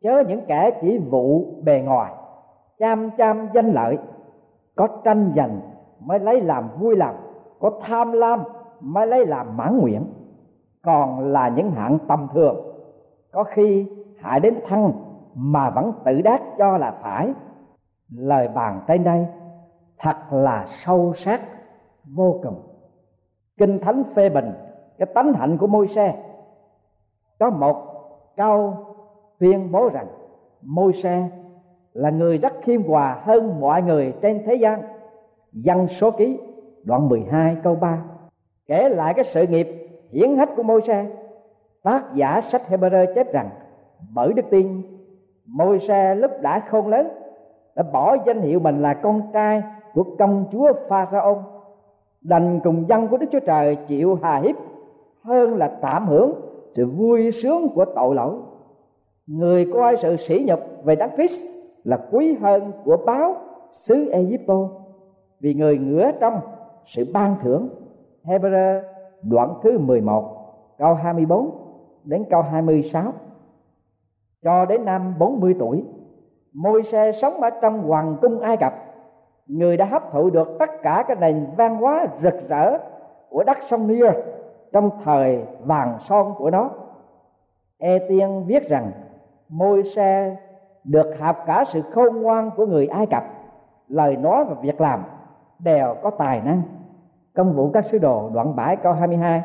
chớ 0.00 0.22
những 0.28 0.40
kẻ 0.46 0.70
chỉ 0.82 0.98
vụ 0.98 1.44
bề 1.62 1.80
ngoài 1.80 2.12
chăm 2.78 3.10
chăm 3.10 3.48
danh 3.54 3.70
lợi. 3.72 3.98
Có 4.76 4.88
tranh 5.04 5.32
giành 5.36 5.60
mới 6.00 6.18
lấy 6.18 6.40
làm 6.40 6.68
vui 6.78 6.96
lòng, 6.96 7.16
có 7.60 7.70
tham 7.82 8.12
lam 8.12 8.42
mới 8.80 9.06
lấy 9.06 9.26
làm 9.26 9.56
mãn 9.56 9.78
nguyện. 9.78 10.04
Còn 10.82 11.32
là 11.32 11.48
những 11.48 11.70
hạng 11.70 11.98
tầm 12.08 12.28
thường, 12.34 12.56
có 13.32 13.44
khi 13.44 13.86
hại 14.18 14.40
đến 14.40 14.54
thân 14.66 14.92
mà 15.34 15.70
vẫn 15.70 15.92
tự 16.04 16.22
đắc 16.22 16.42
cho 16.58 16.78
là 16.78 16.90
phải. 16.90 17.32
Lời 18.10 18.48
bàn 18.48 18.80
trên 18.86 19.04
đây, 19.04 19.26
thật 19.98 20.16
là 20.30 20.64
sâu 20.66 21.12
sắc, 21.14 21.40
vô 22.04 22.40
cùng. 22.42 22.62
Kinh 23.58 23.78
thánh 23.78 24.02
phê 24.04 24.28
bình, 24.28 24.52
cái 24.98 25.06
tánh 25.14 25.32
hạnh 25.32 25.58
của 25.58 25.66
môi 25.66 25.88
xe 25.88 26.14
có 27.38 27.50
một 27.50 27.76
câu 28.36 28.74
tuyên 29.38 29.72
bố 29.72 29.88
rằng 29.88 30.06
môi 30.62 30.92
xe 30.92 31.28
là 31.92 32.10
người 32.10 32.38
rất 32.38 32.52
khiêm 32.62 32.82
hòa 32.82 33.20
hơn 33.24 33.60
mọi 33.60 33.82
người 33.82 34.14
trên 34.20 34.42
thế 34.46 34.54
gian. 34.54 34.82
Dân 35.52 35.88
số 35.88 36.10
ký 36.10 36.38
đoạn 36.82 37.08
12 37.08 37.56
câu 37.62 37.76
3 37.76 38.04
kể 38.66 38.88
lại 38.88 39.14
cái 39.14 39.24
sự 39.24 39.46
nghiệp 39.46 39.68
hiển 40.12 40.36
hách 40.36 40.50
của 40.56 40.62
môi 40.62 40.82
xe 40.82 41.06
tác 41.82 42.14
giả 42.14 42.40
sách 42.40 42.62
Hebrew 42.68 43.14
chép 43.14 43.32
rằng 43.32 43.50
bởi 44.14 44.32
đức 44.32 44.44
tin 44.50 44.82
môi 45.46 45.78
xe 45.78 46.14
lúc 46.14 46.30
đã 46.40 46.60
khôn 46.70 46.88
lớn, 46.88 47.08
đã 47.74 47.82
bỏ 47.92 48.16
danh 48.26 48.40
hiệu 48.40 48.60
mình 48.60 48.82
là 48.82 48.94
con 48.94 49.22
trai 49.32 49.62
của 49.94 50.04
công 50.18 50.44
chúa 50.52 50.72
Pharaon, 50.88 51.42
đành 52.20 52.60
cùng 52.64 52.88
dân 52.88 53.08
của 53.08 53.16
Đức 53.16 53.26
Chúa 53.32 53.40
Trời 53.40 53.76
chịu 53.76 54.18
hà 54.22 54.36
hiếp 54.36 54.56
hơn 55.22 55.56
là 55.56 55.68
tạm 55.82 56.06
hưởng 56.06 56.32
sự 56.74 56.86
vui 56.86 57.30
sướng 57.30 57.68
của 57.68 57.84
tội 57.84 58.14
lỗi. 58.14 58.34
Người 59.26 59.70
coi 59.72 59.96
sự 59.96 60.16
sỉ 60.16 60.44
nhục 60.48 60.60
về 60.84 60.96
đấng 60.96 61.10
Christ 61.16 61.42
là 61.84 61.98
quý 62.10 62.34
hơn 62.40 62.72
của 62.84 62.96
báo 63.06 63.36
xứ 63.70 64.10
Egypto, 64.10 64.68
vì 65.40 65.54
người 65.54 65.78
ngửa 65.78 66.10
trong 66.20 66.40
sự 66.84 67.04
ban 67.12 67.36
thưởng. 67.40 67.68
Hebrew 68.24 68.80
đoạn 69.22 69.54
thứ 69.62 69.78
11 69.78 70.34
câu 70.78 70.94
24 70.94 71.50
đến 72.04 72.24
câu 72.30 72.42
26 72.42 73.12
cho 74.42 74.64
đến 74.64 74.84
năm 74.84 75.14
40 75.18 75.54
tuổi 75.58 75.84
môi 76.52 76.82
xe 76.82 77.12
sống 77.12 77.32
ở 77.32 77.50
trong 77.50 77.82
hoàng 77.82 78.16
cung 78.22 78.40
Ai 78.40 78.56
Cập. 78.56 78.74
Người 79.46 79.76
đã 79.76 79.84
hấp 79.84 80.12
thụ 80.12 80.30
được 80.30 80.56
tất 80.58 80.70
cả 80.82 81.04
cái 81.08 81.16
nền 81.20 81.46
văn 81.56 81.76
hóa 81.76 82.06
rực 82.14 82.48
rỡ 82.48 82.78
của 83.30 83.44
đất 83.44 83.58
sông 83.62 83.88
Nia 83.88 84.10
trong 84.74 84.90
thời 85.04 85.44
vàng 85.64 85.96
son 86.00 86.34
của 86.38 86.50
nó. 86.50 86.70
E 87.78 87.98
tiên 88.08 88.44
viết 88.46 88.68
rằng, 88.68 88.90
môi 89.48 89.84
xe 89.84 90.36
được 90.84 91.18
học 91.18 91.36
cả 91.46 91.64
sự 91.68 91.82
khôn 91.82 92.22
ngoan 92.22 92.50
của 92.56 92.66
người 92.66 92.86
ai 92.86 93.06
cập. 93.06 93.24
Lời 93.88 94.16
nói 94.16 94.44
và 94.44 94.54
việc 94.54 94.80
làm 94.80 95.02
đều 95.58 95.94
có 96.02 96.10
tài 96.10 96.40
năng. 96.40 96.62
Công 97.34 97.52
vụ 97.52 97.70
các 97.70 97.86
sứ 97.86 97.98
đồ 97.98 98.30
đoạn 98.34 98.56
7 98.56 98.76
câu 98.76 98.92
22 98.92 99.42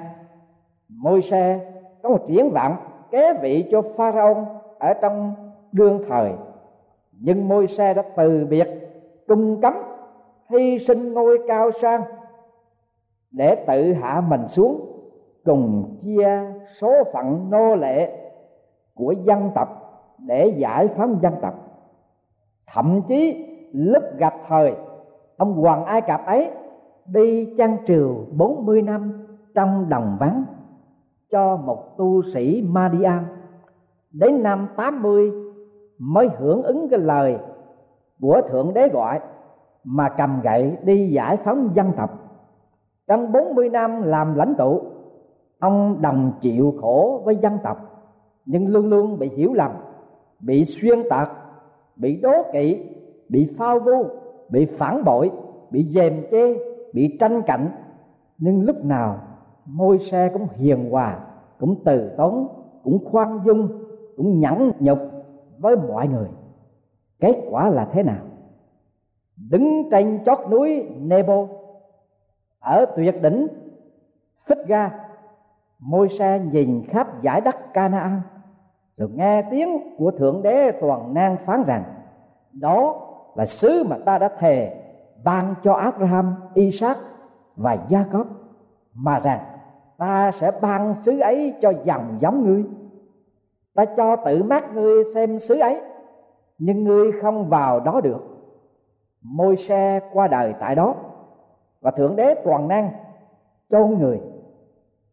môi 0.90 1.22
xe 1.22 1.72
có 2.04 2.10
một 2.10 2.26
triển 2.28 2.50
vọng 2.50 2.76
kế 3.12 3.34
vị 3.34 3.68
cho 3.72 3.82
pharaoh 3.98 4.38
ở 4.80 4.94
trong 5.02 5.34
đương 5.72 6.02
thời. 6.10 6.32
Nhưng 7.12 7.48
môi 7.48 7.68
xe 7.68 7.94
đã 7.94 8.04
từ 8.16 8.48
biệt 8.50 8.68
cung 9.28 9.62
cấm, 9.62 9.74
hy 10.50 10.80
sinh 10.80 11.14
ngôi 11.14 11.40
cao 11.48 11.72
sang 11.72 12.02
để 13.32 13.66
tự 13.68 13.94
hạ 13.94 14.22
mình 14.22 14.48
xuống 14.48 14.99
cùng 15.50 15.98
chia 16.02 16.30
số 16.80 17.04
phận 17.14 17.50
nô 17.50 17.76
lệ 17.76 18.32
của 18.96 19.12
dân 19.12 19.52
tộc 19.56 19.68
để 20.18 20.54
giải 20.58 20.88
phóng 20.88 21.20
dân 21.22 21.34
tộc. 21.42 21.54
Thậm 22.68 23.02
chí 23.08 23.46
lúc 23.74 24.04
gặp 24.18 24.34
thời, 24.48 24.74
ông 25.38 25.54
hoàng 25.54 25.86
ai 25.86 26.02
cập 26.02 26.26
ấy 26.26 26.52
đi 27.06 27.56
chăn 27.58 27.78
triều 27.86 28.16
40 28.32 28.82
năm 28.82 29.28
trong 29.56 29.90
đồng 29.90 30.18
vắng 30.20 30.44
cho 31.30 31.58
một 31.58 31.98
tu 31.98 32.22
sĩ 32.22 32.64
Madian. 32.70 33.26
Đến 34.12 34.44
năm 34.44 34.68
80 34.78 35.32
mới 35.98 36.30
hưởng 36.38 36.64
ứng 36.64 36.90
cái 36.90 37.00
lời 37.00 37.38
của 38.22 38.42
thượng 38.50 38.74
đế 38.74 38.90
gọi 38.90 39.20
mà 39.84 40.10
cầm 40.10 40.42
gậy 40.42 40.78
đi 40.84 41.10
giải 41.10 41.38
phóng 41.38 41.70
dân 41.74 41.92
tộc. 41.98 42.10
Trong 43.08 43.32
40 43.32 43.70
năm 43.70 44.02
làm 44.02 44.36
lãnh 44.36 44.56
tụ 44.58 44.82
ông 45.60 46.02
đồng 46.02 46.32
chịu 46.42 46.74
khổ 46.82 47.22
với 47.26 47.36
dân 47.36 47.58
tộc, 47.64 47.78
nhưng 48.46 48.68
luôn 48.68 48.90
luôn 48.90 49.20
bị 49.20 49.30
hiểu 49.30 49.54
lầm, 49.54 49.72
bị 50.40 50.66
xuyên 50.66 51.00
tạc, 51.10 51.32
bị 51.96 52.18
đố 52.22 52.32
kỵ, 52.54 52.86
bị 53.30 53.56
phao 53.58 53.80
vu, 53.80 54.06
bị 54.50 54.66
phản 54.66 55.04
bội, 55.04 55.32
bị 55.72 55.84
dèm 55.84 56.22
chê, 56.32 56.56
bị 56.94 57.18
tranh 57.20 57.42
cạnh. 57.42 57.72
Nhưng 58.38 58.62
lúc 58.62 58.86
nào 58.86 59.20
môi 59.66 60.00
xe 60.00 60.30
cũng 60.34 60.48
hiền 60.52 60.90
hòa, 60.90 61.20
cũng 61.60 61.76
từ 61.86 62.10
tốn, 62.18 62.48
cũng 62.84 63.06
khoan 63.06 63.40
dung, 63.46 63.68
cũng 64.18 64.40
nhẫn 64.40 64.72
nhục 64.80 65.00
với 65.58 65.76
mọi 65.76 66.08
người. 66.08 66.28
Kết 67.20 67.36
quả 67.52 67.70
là 67.70 67.86
thế 67.92 68.04
nào? 68.04 68.24
Đứng 69.50 69.90
trên 69.92 70.24
chót 70.24 70.38
núi 70.52 70.84
Nebo, 71.00 71.48
ở 72.60 72.86
tuyệt 72.96 73.22
đỉnh 73.22 73.48
Phích 74.48 74.68
Ga 74.68 75.09
môi 75.80 76.10
xe 76.10 76.40
nhìn 76.52 76.84
khắp 76.90 77.22
giải 77.22 77.42
đất 77.42 77.74
Canaan 77.74 78.22
rồi 78.98 79.10
nghe 79.14 79.42
tiếng 79.52 79.96
của 79.98 80.12
thượng 80.12 80.42
đế 80.42 80.72
toàn 80.72 81.14
năng 81.14 81.38
phán 81.38 81.64
rằng 81.64 81.84
đó 82.52 82.96
là 83.36 83.46
sứ 83.46 83.84
mà 83.90 83.98
ta 84.06 84.18
đã 84.18 84.30
thề 84.40 84.76
ban 85.24 85.56
cho 85.62 85.74
Abraham, 85.74 86.36
Isaac 86.54 86.98
và 87.56 87.78
Jacob 87.90 88.26
mà 88.94 89.20
rằng 89.20 89.40
ta 89.98 90.32
sẽ 90.32 90.52
ban 90.62 90.96
sứ 90.96 91.20
ấy 91.20 91.54
cho 91.62 91.74
dòng 91.84 92.18
giống 92.20 92.46
ngươi. 92.46 92.66
Ta 93.76 93.86
cho 93.86 94.16
tự 94.16 94.44
mắt 94.44 94.74
ngươi 94.74 95.04
xem 95.14 95.40
sứ 95.40 95.60
ấy 95.60 95.82
nhưng 96.58 96.84
ngươi 96.84 97.12
không 97.22 97.50
vào 97.50 97.80
đó 97.80 98.02
được. 98.02 98.22
Môi 99.22 99.56
xe 99.58 100.00
qua 100.14 100.28
đời 100.28 100.54
tại 100.60 100.76
đó 100.76 100.96
và 101.82 101.92
thượng 101.92 102.16
đế 102.16 102.36
toàn 102.44 102.68
năng 102.68 102.92
chôn 103.70 103.98
người 103.98 104.22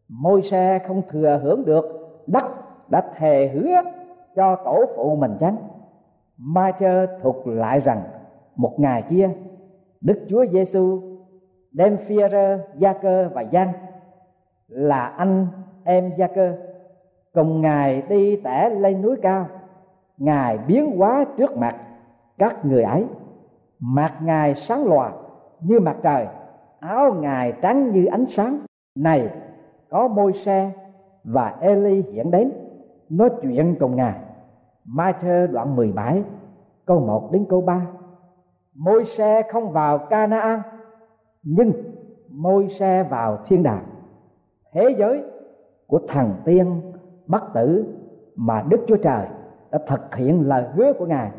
môi 0.09 0.41
xe 0.41 0.79
không 0.87 1.01
thừa 1.09 1.39
hưởng 1.43 1.65
được, 1.65 1.85
đất 2.27 2.45
đã 2.89 3.01
thề 3.15 3.47
hứa 3.47 3.81
cho 4.35 4.55
tổ 4.55 4.85
phụ 4.95 5.15
mình 5.15 5.37
chăng? 5.39 5.57
Ma 6.37 6.71
chơ 6.71 7.07
thuật 7.21 7.35
lại 7.45 7.79
rằng, 7.79 8.03
một 8.55 8.73
ngày 8.77 9.03
kia, 9.09 9.29
đức 10.01 10.25
chúa 10.27 10.45
giêsu 10.45 11.01
đem 11.71 11.97
phi 11.97 12.17
rơ, 12.31 12.59
gia 12.77 12.93
cơ 12.93 13.29
và 13.33 13.43
giang 13.51 13.73
là 14.67 15.05
anh 15.05 15.47
em 15.83 16.11
gia 16.17 16.27
cơ 16.27 16.53
cùng 17.33 17.61
ngài 17.61 18.01
đi 18.01 18.35
tẻ 18.35 18.69
lên 18.69 19.01
núi 19.01 19.15
cao. 19.21 19.47
Ngài 20.17 20.57
biến 20.57 20.97
hóa 20.97 21.25
trước 21.37 21.57
mặt 21.57 21.75
các 22.37 22.65
người 22.65 22.83
ấy. 22.83 23.05
Mặt 23.79 24.13
ngài 24.21 24.55
sáng 24.55 24.83
lòa 24.83 25.11
như 25.59 25.79
mặt 25.79 25.97
trời, 26.03 26.27
áo 26.79 27.13
ngài 27.13 27.53
trắng 27.61 27.91
như 27.91 28.05
ánh 28.05 28.25
sáng. 28.25 28.57
Này 28.95 29.29
có 29.89 30.07
môi 30.07 30.33
xe 30.33 30.71
và 31.23 31.57
Eli 31.61 32.03
hiện 32.11 32.31
đến, 32.31 32.51
nói 33.09 33.29
chuyện 33.41 33.75
cùng 33.79 33.95
ngài. 33.95 34.19
Matthew 34.85 35.51
đoạn 35.51 35.75
17 35.75 36.23
câu 36.85 36.99
1 36.99 37.31
đến 37.31 37.45
câu 37.49 37.61
3 37.61 37.87
môi 38.77 39.05
xe 39.05 39.43
không 39.51 39.71
vào 39.71 39.97
Canaan, 39.97 40.61
nhưng 41.43 41.71
môi 42.29 42.69
xe 42.69 43.03
vào 43.03 43.37
thiên 43.45 43.63
đàng, 43.63 43.85
thế 44.71 44.95
giới 44.99 45.23
của 45.87 45.99
thần 46.07 46.33
tiên, 46.45 46.81
bất 47.27 47.43
tử 47.53 47.85
mà 48.35 48.63
Đức 48.69 48.77
Chúa 48.87 48.97
Trời 48.97 49.27
đã 49.71 49.79
thực 49.87 50.15
hiện 50.15 50.47
lời 50.47 50.63
hứa 50.73 50.93
của 50.99 51.05
Ngài 51.05 51.31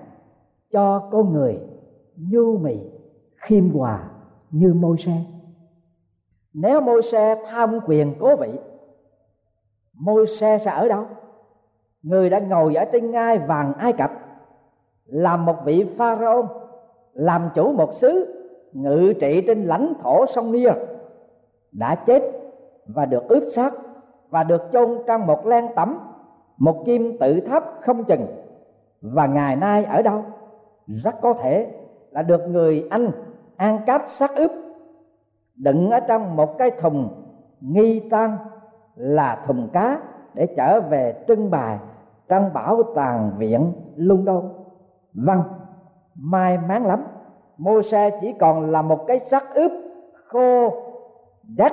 cho 0.73 1.09
con 1.13 1.33
người 1.33 1.59
nhu 2.17 2.59
mì, 2.59 2.79
khiêm 3.37 3.71
hòa 3.71 4.11
như 4.51 4.75
môi 4.75 4.99
xe 4.99 5.21
nếu 6.55 6.81
môi 6.81 7.03
xe 7.03 7.43
tham 7.51 7.79
quyền 7.87 8.15
cố 8.21 8.37
vị 8.37 8.49
môi 9.95 10.27
xe 10.27 10.59
sẽ 10.59 10.71
ở 10.71 10.89
đâu? 10.89 11.07
Người 12.03 12.31
đã 12.31 12.39
ngồi 12.39 12.75
ở 12.75 12.85
trên 12.85 13.11
ngai 13.11 13.39
vàng 13.39 13.73
ai 13.79 13.93
cập, 13.93 14.11
làm 15.05 15.47
một 15.47 15.57
vị 15.65 15.87
pharaoh 15.97 16.47
làm 17.13 17.51
chủ 17.55 17.73
một 17.73 17.95
xứ, 17.95 18.35
ngự 18.73 19.13
trị 19.21 19.45
trên 19.47 19.65
lãnh 19.65 19.93
thổ 20.03 20.27
sông 20.27 20.53
nia 20.53 20.73
đã 21.73 21.95
chết 21.95 22.23
và 22.87 23.07
được 23.07 23.29
ướp 23.29 23.43
xác 23.53 23.75
và 24.29 24.45
được 24.45 24.63
chôn 24.73 24.99
trong 25.07 25.27
một 25.27 25.47
len 25.47 25.67
tẩm 25.77 25.99
một 26.59 26.83
kim 26.87 27.19
tự 27.19 27.41
tháp 27.41 27.65
không 27.81 28.05
chừng. 28.05 28.27
Và 29.01 29.27
ngày 29.27 29.57
nay 29.57 29.85
ở 29.85 30.03
đâu? 30.03 30.25
Rất 30.87 31.15
có 31.23 31.35
thể 31.35 31.67
là 32.11 32.23
được 32.23 32.41
người 32.49 32.87
anh 32.91 33.11
an 33.57 33.79
cáp 33.87 34.03
xác 34.07 34.31
ướp 34.37 34.51
đựng 35.59 35.90
ở 35.90 36.01
trong 36.01 36.37
một 36.37 36.59
cái 36.59 36.71
thùng 36.71 37.09
nghi 37.61 38.09
tan 38.11 38.37
là 38.94 39.42
thùng 39.47 39.68
cá 39.73 39.99
để 40.35 40.47
trở 40.57 40.81
về 40.81 41.25
trưng 41.29 41.51
bày 41.51 41.79
trong 42.29 42.53
bảo 42.53 42.83
tàng 42.94 43.33
viện 43.38 43.73
London. 43.97 44.42
Vâng, 45.14 45.42
may 46.14 46.59
mắn 46.59 46.87
lắm, 46.87 47.05
mô 47.59 47.83
xe 47.83 48.11
chỉ 48.21 48.35
còn 48.40 48.71
là 48.71 48.83
một 48.83 49.07
cái 49.07 49.18
xác 49.18 49.55
ướp 49.55 49.73
khô 50.27 50.73
đất 51.57 51.73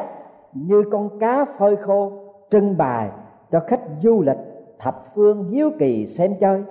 như 0.54 0.84
con 0.92 1.20
cá 1.20 1.46
phơi 1.46 1.76
khô 1.76 2.12
trưng 2.50 2.78
bày 2.78 3.10
cho 3.52 3.60
khách 3.68 3.82
du 4.02 4.22
lịch 4.22 4.38
thập 4.80 4.96
phương 5.16 5.44
hiếu 5.50 5.72
kỳ 5.80 6.08
xem 6.08 6.36
chơi. 6.40 6.64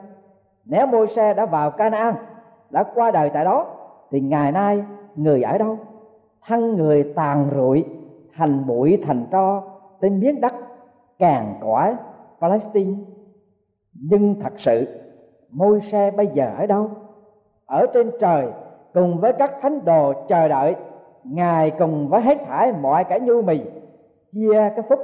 Nếu 0.65 0.87
môi 0.87 1.07
xe 1.07 1.35
đã 1.35 1.47
vào 1.47 1.71
Canaan 1.71 2.15
đã 2.71 2.85
qua 2.95 3.11
đời 3.11 3.31
tại 3.35 3.45
đó 3.45 3.67
thì 4.11 4.21
ngày 4.21 4.53
nay 4.53 4.85
người 5.15 5.43
ở 5.43 5.59
đâu? 5.59 5.79
Thân 6.47 6.77
người 6.77 7.13
tàn 7.15 7.51
rụi, 7.55 7.85
thành 8.35 8.67
bụi, 8.67 8.99
thành 9.03 9.27
tro 9.33 9.63
trên 10.01 10.21
miếng 10.21 10.41
đất 10.41 10.55
càng 11.19 11.55
cõi 11.61 11.97
Palestine. 12.41 12.95
Nhưng 13.93 14.41
thật 14.41 14.53
sự 14.57 14.87
môi 15.51 15.81
xe 15.81 16.11
bây 16.11 16.27
giờ 16.27 16.53
ở 16.59 16.67
đâu? 16.67 16.91
Ở 17.67 17.87
trên 17.95 18.11
trời, 18.21 18.47
cùng 18.95 19.19
với 19.19 19.33
các 19.33 19.53
thánh 19.61 19.85
đồ 19.85 20.13
chờ 20.29 20.49
đợi, 20.49 20.77
ngài 21.25 21.71
cùng 21.71 22.09
với 22.09 22.21
hết 22.21 22.39
thải 22.47 22.73
mọi 22.73 23.05
cái 23.05 23.21
nhu 23.21 23.43
mì 23.43 23.61
chia 24.33 24.71
cái 24.77 24.83
phúc, 24.89 24.99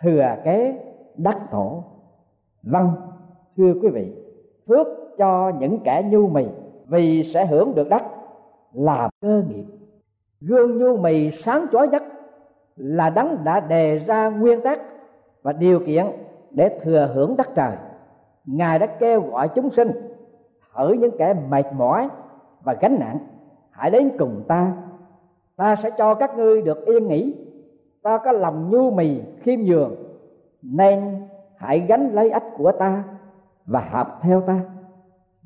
thừa 0.00 0.36
kế 0.44 0.74
đất 1.16 1.36
thổ 1.50 1.82
vâng 2.62 2.90
thưa 3.56 3.74
quý 3.82 3.88
vị, 3.88 4.12
phước 4.68 4.86
cho 5.18 5.52
những 5.58 5.78
kẻ 5.84 6.02
nhu 6.10 6.28
mì 6.28 6.46
vì 6.86 7.24
sẽ 7.24 7.46
hưởng 7.46 7.74
được 7.74 7.88
đất 7.88 8.02
làm 8.72 9.10
cơ 9.20 9.42
nghiệp 9.48 9.64
gương 10.46 10.78
nhu 10.78 10.96
mì 10.96 11.30
sáng 11.30 11.66
chói 11.72 11.88
nhất 11.88 12.02
là 12.76 13.10
đấng 13.10 13.44
đã 13.44 13.60
đề 13.60 13.98
ra 13.98 14.28
nguyên 14.28 14.60
tắc 14.60 14.80
và 15.42 15.52
điều 15.52 15.80
kiện 15.86 16.06
để 16.50 16.78
thừa 16.82 17.10
hưởng 17.14 17.36
đất 17.36 17.48
trời. 17.54 17.76
Ngài 18.46 18.78
đã 18.78 18.86
kêu 18.86 19.20
gọi 19.20 19.48
chúng 19.48 19.70
sinh 19.70 19.90
hỡi 20.70 20.96
những 20.98 21.16
kẻ 21.18 21.34
mệt 21.48 21.66
mỏi 21.76 22.08
và 22.64 22.74
gánh 22.80 22.96
nặng. 23.00 23.18
Hãy 23.70 23.90
đến 23.90 24.10
cùng 24.18 24.44
ta. 24.48 24.72
Ta 25.56 25.76
sẽ 25.76 25.90
cho 25.98 26.14
các 26.14 26.36
ngươi 26.36 26.62
được 26.62 26.86
yên 26.86 27.08
nghỉ. 27.08 27.36
Ta 28.02 28.18
có 28.18 28.32
lòng 28.32 28.70
nhu 28.70 28.90
mì 28.90 29.20
khiêm 29.40 29.60
nhường. 29.60 29.94
Nên 30.62 31.26
hãy 31.56 31.80
gánh 31.80 32.10
lấy 32.12 32.30
ách 32.30 32.44
của 32.56 32.72
ta 32.72 33.04
và 33.66 33.80
hợp 33.80 34.18
theo 34.22 34.40
ta. 34.40 34.60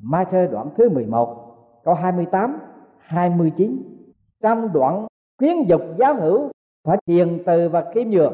Matthew 0.03 0.51
đoạn 0.51 0.69
thứ 0.77 0.89
11 0.89 1.43
câu 1.83 1.93
28 1.93 2.59
29 2.97 3.96
trong 4.41 4.73
đoạn 4.73 5.07
khuyến 5.39 5.63
dục 5.63 5.81
giáo 5.99 6.15
hữu 6.15 6.49
phải 6.83 6.97
thiền 7.05 7.43
từ 7.45 7.69
và 7.69 7.85
khiêm 7.93 8.09
nhường. 8.09 8.33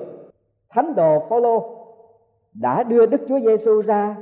Thánh 0.69 0.95
đồ 0.95 1.19
Phaolô 1.29 1.75
đã 2.53 2.83
đưa 2.83 3.05
Đức 3.05 3.21
Chúa 3.27 3.39
Giêsu 3.39 3.81
ra 3.81 4.15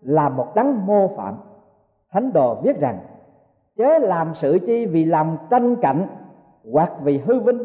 là 0.00 0.28
một 0.28 0.46
đấng 0.54 0.86
mô 0.86 1.08
phạm. 1.16 1.34
Thánh 2.10 2.32
đồ 2.32 2.54
viết 2.54 2.80
rằng, 2.80 2.98
chớ 3.76 3.98
làm 3.98 4.34
sự 4.34 4.58
chi 4.66 4.86
vì 4.86 5.04
làm 5.04 5.36
tranh 5.50 5.76
cạnh 5.76 6.06
hoặc 6.72 6.92
vì 7.02 7.18
hư 7.18 7.40
vinh, 7.40 7.58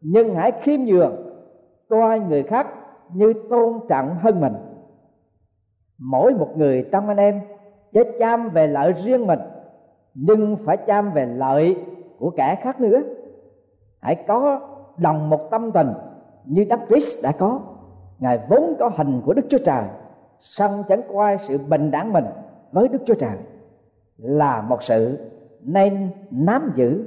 nhưng 0.00 0.34
hãy 0.34 0.52
khiêm 0.62 0.80
nhường, 0.80 1.16
coi 1.88 2.20
người 2.20 2.42
khác 2.42 2.66
như 3.14 3.32
tôn 3.50 3.80
trọng 3.88 4.16
hơn 4.20 4.40
mình. 4.40 4.54
Mỗi 5.98 6.34
một 6.34 6.52
người 6.56 6.88
trong 6.92 7.08
anh 7.08 7.16
em, 7.16 7.40
chớ 7.92 8.04
chăm 8.18 8.48
về 8.48 8.66
lợi 8.66 8.92
riêng 8.92 9.26
mình, 9.26 9.40
nhưng 10.14 10.56
phải 10.56 10.76
chăm 10.76 11.12
về 11.12 11.26
lợi 11.26 11.76
của 12.18 12.30
kẻ 12.30 12.58
khác 12.62 12.80
nữa. 12.80 13.02
Hãy 14.00 14.14
có 14.28 14.60
đồng 14.96 15.30
một 15.30 15.50
tâm 15.50 15.72
tình 15.72 15.92
như 16.44 16.64
Đấng 16.64 16.86
Christ 16.88 17.24
đã 17.24 17.32
có. 17.38 17.60
Ngài 18.18 18.40
vốn 18.48 18.74
có 18.78 18.90
hình 18.96 19.20
của 19.24 19.34
Đức 19.34 19.46
Chúa 19.48 19.58
Trời 19.64 19.84
song 20.38 20.82
chẳng 20.88 21.02
coi 21.12 21.36
sự 21.40 21.58
bình 21.58 21.90
đẳng 21.90 22.12
mình 22.12 22.24
với 22.72 22.88
Đức 22.88 22.98
Chúa 23.06 23.14
Trời. 23.14 23.36
Là 24.16 24.62
một 24.62 24.82
sự 24.82 25.18
nên 25.60 26.10
nắm 26.30 26.72
giữ. 26.76 27.04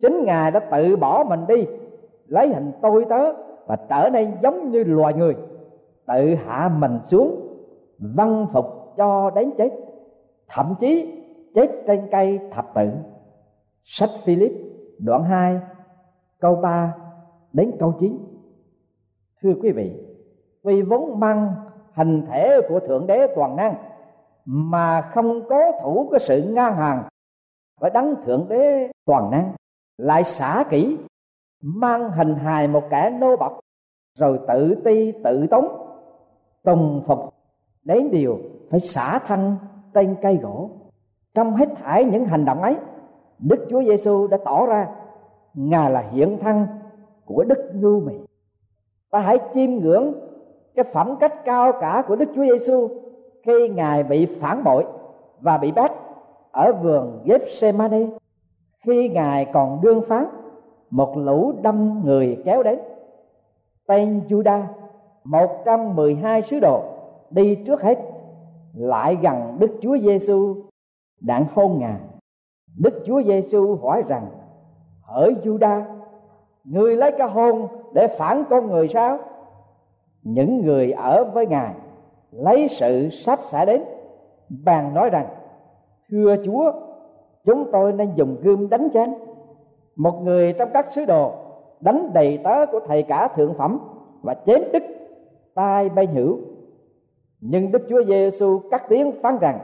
Chính 0.00 0.24
ngài 0.24 0.50
đã 0.50 0.60
tự 0.60 0.96
bỏ 0.96 1.24
mình 1.28 1.40
đi, 1.48 1.66
lấy 2.26 2.48
hình 2.48 2.72
tôi 2.82 3.04
tớ 3.08 3.32
và 3.66 3.76
trở 3.76 4.10
nên 4.12 4.32
giống 4.42 4.70
như 4.70 4.84
loài 4.84 5.14
người. 5.14 5.36
Tự 6.06 6.34
hạ 6.34 6.70
mình 6.78 6.98
xuống 7.02 7.40
văn 7.98 8.46
phục 8.52 8.66
cho 8.96 9.30
đến 9.30 9.50
chết, 9.58 9.70
thậm 10.48 10.74
chí 10.80 11.22
chết 11.54 11.70
trên 11.86 12.08
cây 12.10 12.40
thập 12.50 12.74
tự 12.74 12.88
sách 13.88 14.10
Philip, 14.24 14.52
đoạn 14.98 15.24
2 15.24 15.60
câu 16.40 16.56
3 16.56 16.94
đến 17.52 17.72
câu 17.78 17.94
9 17.98 18.18
thưa 19.42 19.52
quý 19.62 19.72
vị 19.72 19.92
vì 20.62 20.82
vốn 20.82 21.20
mang 21.20 21.54
hình 21.92 22.26
thể 22.26 22.60
của 22.68 22.80
thượng 22.80 23.06
đế 23.06 23.26
toàn 23.36 23.56
năng, 23.56 23.74
mà 24.44 25.00
không 25.00 25.48
có 25.48 25.72
thủ 25.82 26.08
cái 26.10 26.20
sự 26.20 26.42
ngang 26.52 26.76
hàng 26.76 27.08
và 27.80 27.88
đấng 27.88 28.14
thượng 28.24 28.46
đế 28.48 28.90
toàn 29.04 29.30
năng, 29.30 29.52
lại 29.98 30.24
xả 30.24 30.64
kỹ, 30.70 30.98
mang 31.62 32.10
hình 32.10 32.34
hài 32.34 32.68
một 32.68 32.82
kẻ 32.90 33.10
nô 33.20 33.36
bọc 33.36 33.60
rồi 34.18 34.40
tự 34.48 34.74
ti, 34.84 35.12
tự 35.24 35.46
tống 35.46 35.68
tùng 36.64 37.02
phục, 37.06 37.34
đến 37.84 38.10
điều 38.10 38.38
phải 38.70 38.80
xả 38.80 39.18
thân, 39.18 39.56
tên 39.92 40.16
cây 40.22 40.38
gỗ. 40.42 40.70
Trong 41.34 41.56
hết 41.56 41.68
thảy 41.76 42.04
những 42.04 42.24
hành 42.24 42.44
động 42.44 42.62
ấy 42.62 42.76
đức 43.38 43.66
chúa 43.70 43.82
giêsu 43.82 44.26
đã 44.26 44.36
tỏ 44.44 44.66
ra, 44.66 44.88
ngài 45.54 45.90
là 45.90 46.00
hiện 46.00 46.38
thân 46.38 46.66
của 47.24 47.44
đức 47.44 47.70
nhu 47.74 48.00
mì 48.00 48.14
ta 49.10 49.20
hãy 49.20 49.38
chiêm 49.54 49.70
ngưỡng 49.70 50.12
cái 50.74 50.84
phẩm 50.92 51.16
cách 51.20 51.44
cao 51.44 51.72
cả 51.80 52.02
của 52.08 52.16
đức 52.16 52.28
chúa 52.34 52.44
giêsu 52.44 52.88
khi 53.42 53.68
ngài 53.68 54.02
bị 54.02 54.26
phản 54.26 54.64
bội 54.64 54.84
và 55.40 55.58
bị 55.58 55.72
bắt 55.72 55.92
ở 56.50 56.72
vườn 56.72 57.22
Gethsemane, 57.24 58.06
khi 58.84 59.08
ngài 59.08 59.44
còn 59.44 59.80
đương 59.82 60.02
phán 60.08 60.26
một 60.90 61.16
lũ 61.16 61.52
đâm 61.62 62.04
người 62.04 62.42
kéo 62.44 62.62
đến. 62.62 62.78
Tên 63.86 64.20
Juda 64.28 64.62
112 65.24 66.42
sứ 66.42 66.60
đồ, 66.60 66.82
đi 67.30 67.54
trước 67.54 67.82
hết, 67.82 67.98
lại 68.74 69.16
gần 69.22 69.56
Đức 69.58 69.70
Chúa 69.80 69.98
Giêsu 69.98 70.54
đặng 71.20 71.44
hôn 71.54 71.78
ngài. 71.78 72.00
Đức 72.76 73.02
Chúa 73.06 73.22
Giêsu 73.22 73.76
hỏi 73.76 74.02
rằng, 74.08 74.26
hỡi 75.02 75.34
Juda 75.44 75.82
người 76.64 76.96
lấy 76.96 77.12
cái 77.18 77.28
hôn 77.28 77.68
để 77.92 78.06
phản 78.06 78.44
con 78.50 78.66
người 78.66 78.88
sao? 78.88 79.18
Những 80.22 80.60
người 80.60 80.92
ở 80.92 81.24
với 81.24 81.46
ngài 81.46 81.74
lấy 82.30 82.68
sự 82.68 83.08
sắp 83.08 83.38
xả 83.42 83.64
đến 83.64 83.84
bàn 84.48 84.94
nói 84.94 85.10
rằng, 85.10 85.26
thưa 86.10 86.36
chúa, 86.44 86.72
chúng 87.44 87.70
tôi 87.72 87.92
nên 87.92 88.12
dùng 88.14 88.36
gươm 88.42 88.68
đánh 88.68 88.88
chán 88.90 89.14
một 89.96 90.22
người 90.22 90.52
trong 90.52 90.68
các 90.74 90.92
sứ 90.92 91.04
đồ 91.04 91.32
đánh 91.80 92.10
đầy 92.12 92.38
tớ 92.44 92.66
của 92.66 92.80
thầy 92.86 93.02
cả 93.02 93.28
thượng 93.28 93.54
phẩm 93.54 93.78
và 94.22 94.34
chém 94.46 94.62
đứt 94.72 94.82
tai 95.54 95.88
bay 95.88 96.06
hữu 96.06 96.38
nhưng 97.40 97.72
đức 97.72 97.82
chúa 97.88 98.04
giêsu 98.04 98.60
cắt 98.70 98.84
tiếng 98.88 99.12
phán 99.12 99.38
rằng, 99.38 99.58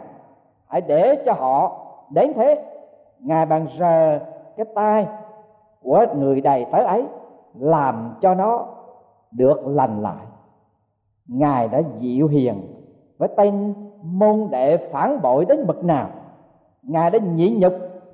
hãy 0.66 0.80
để 0.80 1.22
cho 1.26 1.32
họ 1.32 1.86
đến 2.10 2.32
thế 2.34 2.64
ngài 3.22 3.46
bàn 3.46 3.66
sờ 3.78 4.18
cái 4.56 4.66
tai 4.74 5.06
của 5.80 6.06
người 6.16 6.40
đầy 6.40 6.66
tớ 6.72 6.78
ấy, 6.78 7.04
làm 7.54 8.14
cho 8.20 8.34
nó 8.34 8.66
được 9.30 9.66
lành 9.66 10.02
lại. 10.02 10.26
Ngài 11.26 11.68
đã 11.68 11.82
dịu 11.98 12.28
hiền 12.28 12.84
với 13.18 13.28
tên 13.36 13.74
môn 14.02 14.48
đệ 14.50 14.76
phản 14.76 15.22
bội 15.22 15.44
đến 15.44 15.66
bậc 15.66 15.84
nào. 15.84 16.10
Ngài 16.82 17.10
đã 17.10 17.18
nhịn 17.18 17.60
nhục 17.60 17.72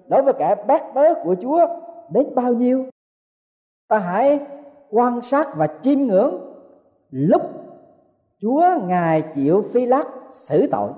đối 0.09 0.23
với 0.23 0.35
kẻ 0.39 0.55
bác 0.67 0.95
bớ 0.95 1.15
của 1.25 1.35
chúa 1.43 1.67
đến 2.11 2.35
bao 2.35 2.53
nhiêu. 2.53 2.85
Ta 3.89 3.99
hãy 3.99 4.41
quan 4.91 5.21
sát 5.21 5.47
và 5.57 5.69
chiêm 5.83 5.99
ngưỡng 5.99 6.35
lúc 7.11 7.43
chúa 8.41 8.65
ngài 8.87 9.23
chịu 9.23 9.63
phi 9.73 9.87
lát 9.87 10.05
xử 10.31 10.67
tội. 10.67 10.91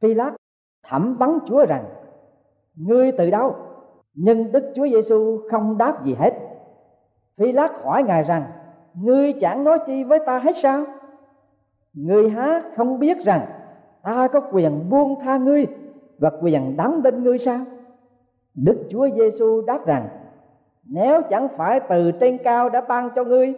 Phi 0.00 0.14
lát 0.14 0.30
thẩm 0.82 1.14
vấn 1.14 1.38
chúa 1.46 1.66
rằng 1.66 1.84
ngươi 2.76 3.12
từ 3.12 3.30
đâu? 3.30 3.54
Nhưng 4.14 4.52
đức 4.52 4.72
chúa 4.74 4.88
giêsu 4.88 5.40
không 5.50 5.78
đáp 5.78 6.04
gì 6.04 6.14
hết. 6.14 6.34
Phi 7.36 7.52
lát 7.52 7.82
hỏi 7.82 8.02
ngài 8.02 8.22
rằng, 8.22 8.44
ngươi 8.94 9.32
chẳng 9.32 9.64
nói 9.64 9.78
chi 9.86 10.04
với 10.04 10.18
ta 10.26 10.38
hết 10.38 10.56
sao? 10.56 10.84
Ngươi 11.92 12.30
há 12.30 12.62
không 12.76 12.98
biết 12.98 13.18
rằng, 13.24 13.46
ta 14.02 14.28
có 14.28 14.40
quyền 14.52 14.90
buông 14.90 15.20
tha 15.20 15.36
ngươi 15.36 15.66
và 16.18 16.30
quyền 16.42 16.76
đóng 16.76 17.02
đinh 17.02 17.22
ngươi 17.22 17.38
sao? 17.38 17.60
Đức 18.54 18.86
chúa 18.88 19.08
giêsu 19.16 19.62
đáp 19.62 19.86
rằng, 19.86 20.08
nếu 20.84 21.22
chẳng 21.30 21.48
phải 21.48 21.80
từ 21.88 22.12
trên 22.20 22.38
cao 22.44 22.68
đã 22.68 22.80
ban 22.80 23.08
cho 23.16 23.24
ngươi, 23.24 23.52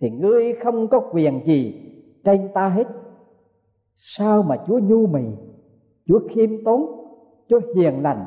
thì 0.00 0.10
ngươi 0.10 0.52
không 0.52 0.88
có 0.88 1.00
quyền 1.12 1.40
gì 1.44 1.74
trên 2.24 2.48
ta 2.54 2.68
hết. 2.68 2.86
Sao 3.96 4.42
mà 4.42 4.56
chúa 4.66 4.78
nhu 4.78 5.06
mì, 5.06 5.22
chúa 6.06 6.20
khiêm 6.30 6.64
tốn, 6.64 7.08
chúa 7.48 7.60
hiền 7.76 8.02
lành 8.02 8.24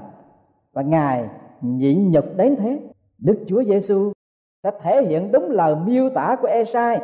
và 0.76 0.82
ngài 0.82 1.30
nhịn 1.62 2.12
nhục 2.12 2.26
đến 2.38 2.56
thế. 2.56 2.80
Đức 3.18 3.44
chúa 3.48 3.64
giêsu 3.64 4.12
đã 4.64 4.72
thể 4.82 5.06
hiện 5.06 5.32
đúng 5.32 5.50
lời 5.50 5.76
miêu 5.86 6.10
tả 6.10 6.36
của 6.42 6.48
esai 6.48 7.02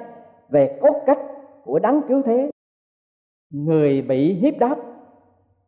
về 0.49 0.79
cốt 0.81 1.01
cách 1.05 1.19
của 1.63 1.79
đấng 1.79 2.01
cứu 2.07 2.21
thế. 2.21 2.51
Người 3.53 4.01
bị 4.01 4.33
hiếp 4.33 4.57
đáp, 4.59 4.75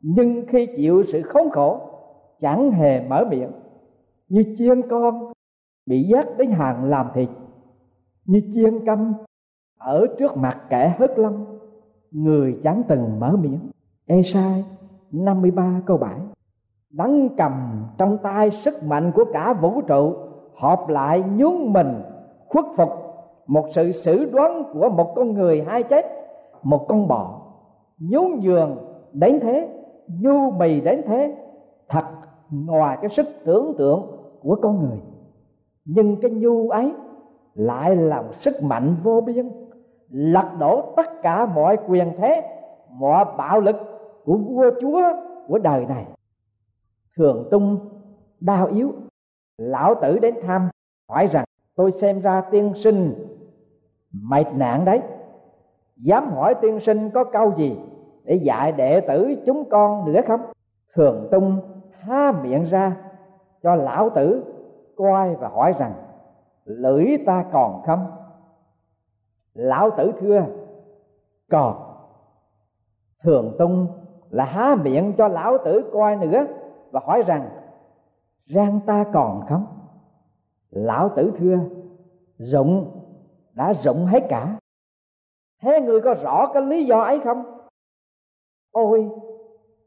nhưng 0.02 0.46
khi 0.48 0.68
chịu 0.76 1.04
sự 1.04 1.22
khốn 1.22 1.50
khổ, 1.50 1.82
chẳng 2.40 2.72
hề 2.72 3.08
mở 3.08 3.26
miệng. 3.30 3.52
Như 4.28 4.56
chiên 4.58 4.90
con 4.90 5.34
bị 5.86 6.04
dắt 6.04 6.28
đến 6.38 6.52
hàng 6.52 6.90
làm 6.90 7.08
thịt, 7.14 7.30
như 8.26 8.42
chiên 8.54 8.86
câm 8.86 9.14
ở 9.80 10.08
trước 10.20 10.38
mặt 10.38 10.62
kẻ 10.70 10.96
hất 11.00 11.20
lâm 11.20 11.46
người 12.12 12.60
chẳng 12.64 12.84
từng 12.88 13.20
mở 13.20 13.36
miệng. 13.42 13.60
Esai 14.06 14.64
53 15.12 15.82
câu 15.86 15.98
7 15.98 16.20
nắng 16.94 17.30
cầm 17.38 17.86
trong 17.98 18.18
tay 18.18 18.52
sức 18.52 18.84
mạnh 18.84 19.12
của 19.16 19.26
cả 19.34 19.54
vũ 19.54 19.82
trụ 19.82 20.14
Họp 20.56 20.90
lại 20.90 21.24
nhún 21.36 21.74
mình, 21.74 22.02
khuất 22.48 22.66
phục 22.76 22.90
Một 23.48 23.66
sự 23.70 23.92
xử 23.92 24.32
đoán 24.32 24.64
của 24.74 24.90
một 24.90 25.14
con 25.16 25.34
người 25.34 25.64
hai 25.68 25.84
chết, 25.84 26.06
Một 26.64 26.86
con 26.88 27.08
bò. 27.08 27.42
Nhún 28.00 28.40
giường 28.40 28.78
đến 29.14 29.40
thế, 29.40 29.70
nhu 30.08 30.52
mì 30.52 30.82
đến 30.82 31.02
thế, 31.08 31.36
thật 31.90 32.04
ngoài 32.52 32.98
cái 33.02 33.10
sức 33.10 33.26
tưởng 33.46 33.74
tượng 33.78 34.08
của 34.44 34.56
con 34.62 34.80
người. 34.80 35.02
Nhưng 35.86 36.16
cái 36.22 36.32
nhu 36.32 36.70
ấy 36.70 36.92
lại 37.54 37.96
là 37.96 38.22
một 38.22 38.34
sức 38.34 38.64
mạnh 38.64 38.96
vô 39.04 39.22
biên, 39.22 39.52
lật 40.10 40.46
đổ 40.60 40.82
tất 40.96 41.22
cả 41.22 41.46
mọi 41.46 41.78
quyền 41.88 42.14
thế, 42.18 42.44
mọi 42.90 43.26
bạo 43.38 43.60
lực 43.60 43.76
của 44.26 44.38
vua 44.38 44.72
chúa 44.82 45.02
của 45.48 45.60
đời 45.60 45.86
này 45.86 46.06
thường 47.18 47.48
tung 47.52 47.90
đau 48.40 48.68
yếu. 48.68 48.94
Lão 49.58 49.96
tử 50.02 50.20
đến 50.20 50.36
thăm, 50.42 50.70
hỏi 51.10 51.28
rằng, 51.32 51.46
tôi 51.76 51.92
xem 51.92 52.22
ra 52.22 52.42
tiên 52.42 52.74
sinh 52.76 53.14
mệt 54.12 54.46
nạn 54.54 54.86
đấy. 54.86 55.02
Dám 55.96 56.32
hỏi 56.32 56.56
tiên 56.62 56.80
sinh 56.80 57.10
có 57.10 57.24
câu 57.24 57.54
gì 57.58 57.78
để 58.24 58.36
dạy 58.36 58.72
đệ 58.72 59.02
tử 59.02 59.36
chúng 59.46 59.70
con 59.70 60.06
nữa 60.06 60.22
không? 60.28 60.42
Thường 60.94 61.28
tung 61.32 61.60
há 61.92 62.32
miệng 62.44 62.64
ra 62.64 62.96
cho 63.64 63.76
lão 63.76 64.10
tử 64.10 64.44
coi 64.96 65.36
và 65.36 65.48
hỏi 65.48 65.74
rằng, 65.80 65.94
lưỡi 66.66 67.06
ta 67.26 67.46
còn 67.52 67.82
không? 67.86 68.12
Lão 69.54 69.90
tử 69.98 70.12
thưa, 70.20 70.46
còn. 71.50 71.90
Thường 73.24 73.56
tung 73.60 73.88
là 74.30 74.46
há 74.46 74.76
miệng 74.76 75.14
cho 75.18 75.28
lão 75.28 75.58
tử 75.66 75.90
coi 75.94 76.16
nữa 76.16 76.46
và 76.94 77.02
hỏi 77.04 77.24
rằng 77.28 77.50
răng 78.46 78.80
ta 78.86 79.06
còn 79.14 79.46
không? 79.50 79.66
Lão 80.70 81.10
tử 81.16 81.32
thưa, 81.36 81.60
rụng, 82.38 83.02
đã 83.54 83.74
rụng 83.74 84.06
hết 84.06 84.24
cả. 84.30 84.58
Thế 85.62 85.82
người 85.82 86.02
có 86.02 86.16
rõ 86.24 86.52
cái 86.54 86.64
lý 86.64 86.86
do 86.86 87.02
ấy 87.02 87.20
không? 87.20 87.44
Ôi, 88.72 89.10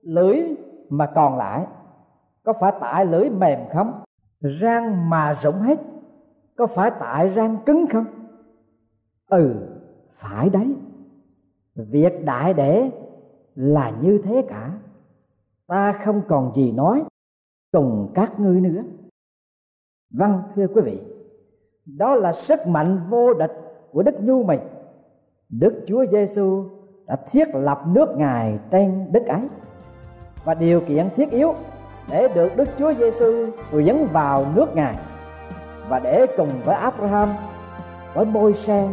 lưỡi 0.02 0.42
mà 0.88 1.12
còn 1.14 1.38
lại, 1.38 1.66
có 2.42 2.52
phải 2.52 2.72
tại 2.80 3.06
lưỡi 3.06 3.30
mềm 3.30 3.60
không? 3.72 4.04
Răng 4.40 5.10
mà 5.10 5.34
rụng 5.34 5.54
hết, 5.54 5.78
có 6.56 6.66
phải 6.66 6.90
tại 7.00 7.28
răng 7.28 7.56
cứng 7.66 7.86
không? 7.90 8.04
Ừ 9.26 9.54
phải 10.12 10.48
đấy. 10.48 10.74
Việc 11.74 12.24
đại 12.24 12.54
để 12.54 12.90
là 13.54 13.92
như 14.00 14.20
thế 14.24 14.46
cả 14.48 14.78
ta 15.66 15.92
không 16.04 16.22
còn 16.28 16.52
gì 16.54 16.72
nói 16.72 17.04
cùng 17.72 18.12
các 18.14 18.40
ngươi 18.40 18.60
nữa. 18.60 18.82
Vâng 20.10 20.42
thưa 20.56 20.66
quý 20.66 20.80
vị, 20.84 21.00
đó 21.86 22.14
là 22.14 22.32
sức 22.32 22.58
mạnh 22.66 23.00
vô 23.10 23.34
địch 23.34 23.52
của 23.92 24.02
đức 24.02 24.14
nhu 24.20 24.44
mình 24.44 24.60
đức 25.48 25.84
chúa 25.86 26.04
giêsu 26.12 26.64
đã 27.06 27.16
thiết 27.30 27.48
lập 27.54 27.82
nước 27.86 28.08
ngài 28.16 28.58
trên 28.70 29.12
đất 29.12 29.26
ấy. 29.26 29.48
Và 30.44 30.54
điều 30.54 30.80
kiện 30.80 31.08
thiết 31.14 31.30
yếu 31.30 31.54
để 32.10 32.28
được 32.34 32.56
Đức 32.56 32.68
Chúa 32.78 32.94
Giêsu 32.94 33.46
dẫn 33.72 34.06
vào 34.12 34.46
nước 34.54 34.76
Ngài 34.76 34.96
và 35.88 35.98
để 35.98 36.26
cùng 36.36 36.48
với 36.64 36.76
Abraham, 36.76 37.28
với 38.14 38.24
môi 38.24 38.54
xe 38.54 38.88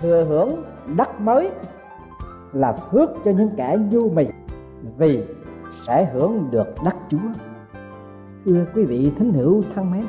thừa 0.00 0.24
hưởng 0.24 0.62
đất 0.96 1.20
mới 1.20 1.50
là 2.52 2.72
phước 2.72 3.10
cho 3.24 3.30
những 3.30 3.50
kẻ 3.56 3.76
nhu 3.90 4.10
mì 4.10 4.26
vì 4.98 5.24
sẽ 5.86 6.10
hưởng 6.12 6.50
được 6.50 6.74
đất 6.84 6.96
Chúa. 7.08 7.18
Thưa 8.44 8.66
quý 8.74 8.84
vị 8.84 9.12
thính 9.16 9.32
hữu 9.32 9.62
thân 9.74 9.90
mến, 9.90 10.06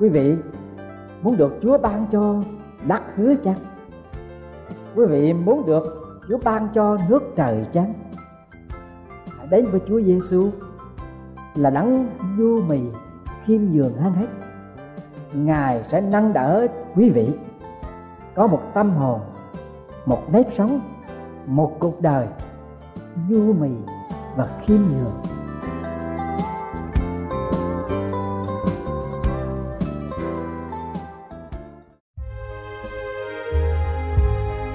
quý 0.00 0.08
vị 0.08 0.34
muốn 1.22 1.36
được 1.36 1.58
Chúa 1.60 1.78
ban 1.78 2.06
cho 2.10 2.42
đất 2.86 3.02
hứa 3.16 3.34
chăng? 3.34 3.56
Quý 4.94 5.06
vị 5.06 5.32
muốn 5.32 5.66
được 5.66 6.18
Chúa 6.28 6.38
ban 6.44 6.68
cho 6.74 6.98
nước 7.08 7.22
trời 7.36 7.66
chăng? 7.72 7.94
Hãy 9.38 9.46
đến 9.46 9.66
với 9.70 9.80
Chúa 9.86 10.00
Giêsu 10.02 10.50
là 11.54 11.70
đấng 11.70 12.06
nhu 12.38 12.60
mì 12.60 12.80
khiêm 13.44 13.60
nhường 13.72 13.96
hơn 13.96 14.12
hết. 14.12 14.26
Ngài 15.32 15.84
sẽ 15.84 16.00
nâng 16.00 16.32
đỡ 16.32 16.66
quý 16.94 17.10
vị 17.10 17.28
có 18.34 18.46
một 18.46 18.60
tâm 18.74 18.90
hồn, 18.90 19.20
một 20.06 20.32
nếp 20.32 20.46
sống, 20.54 20.80
một 21.46 21.76
cuộc 21.80 22.00
đời 22.00 22.26
nhu 23.28 23.52
mì 23.52 23.70
và 24.36 24.48
khiêm 24.66 24.78
nhường 24.78 25.32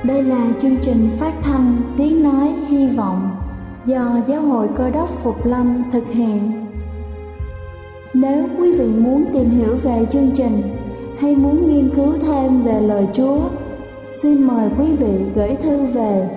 Đây 0.04 0.24
là 0.24 0.48
chương 0.60 0.78
trình 0.82 1.10
phát 1.20 1.34
thanh 1.42 1.82
Tiếng 1.98 2.24
Nói 2.24 2.54
Hy 2.68 2.88
Vọng 2.88 3.30
do 3.86 4.18
Giáo 4.28 4.42
hội 4.42 4.68
Cơ 4.78 4.90
đốc 4.90 5.10
Phục 5.24 5.46
Lâm 5.46 5.84
thực 5.92 6.08
hiện. 6.08 6.66
Nếu 8.14 8.48
quý 8.58 8.80
vị 8.80 8.88
muốn 8.88 9.26
tìm 9.34 9.50
hiểu 9.50 9.76
về 9.84 10.06
chương 10.12 10.32
trình 10.36 10.62
hay 11.20 11.36
muốn 11.36 11.74
nghiên 11.74 11.90
cứu 11.96 12.14
thêm 12.22 12.64
về 12.64 12.82
lời 12.82 13.08
Chúa, 13.14 13.40
xin 14.22 14.48
mời 14.48 14.70
quý 14.80 14.86
vị 14.94 15.26
gửi 15.36 15.56
thư 15.56 15.86
về 15.86 16.37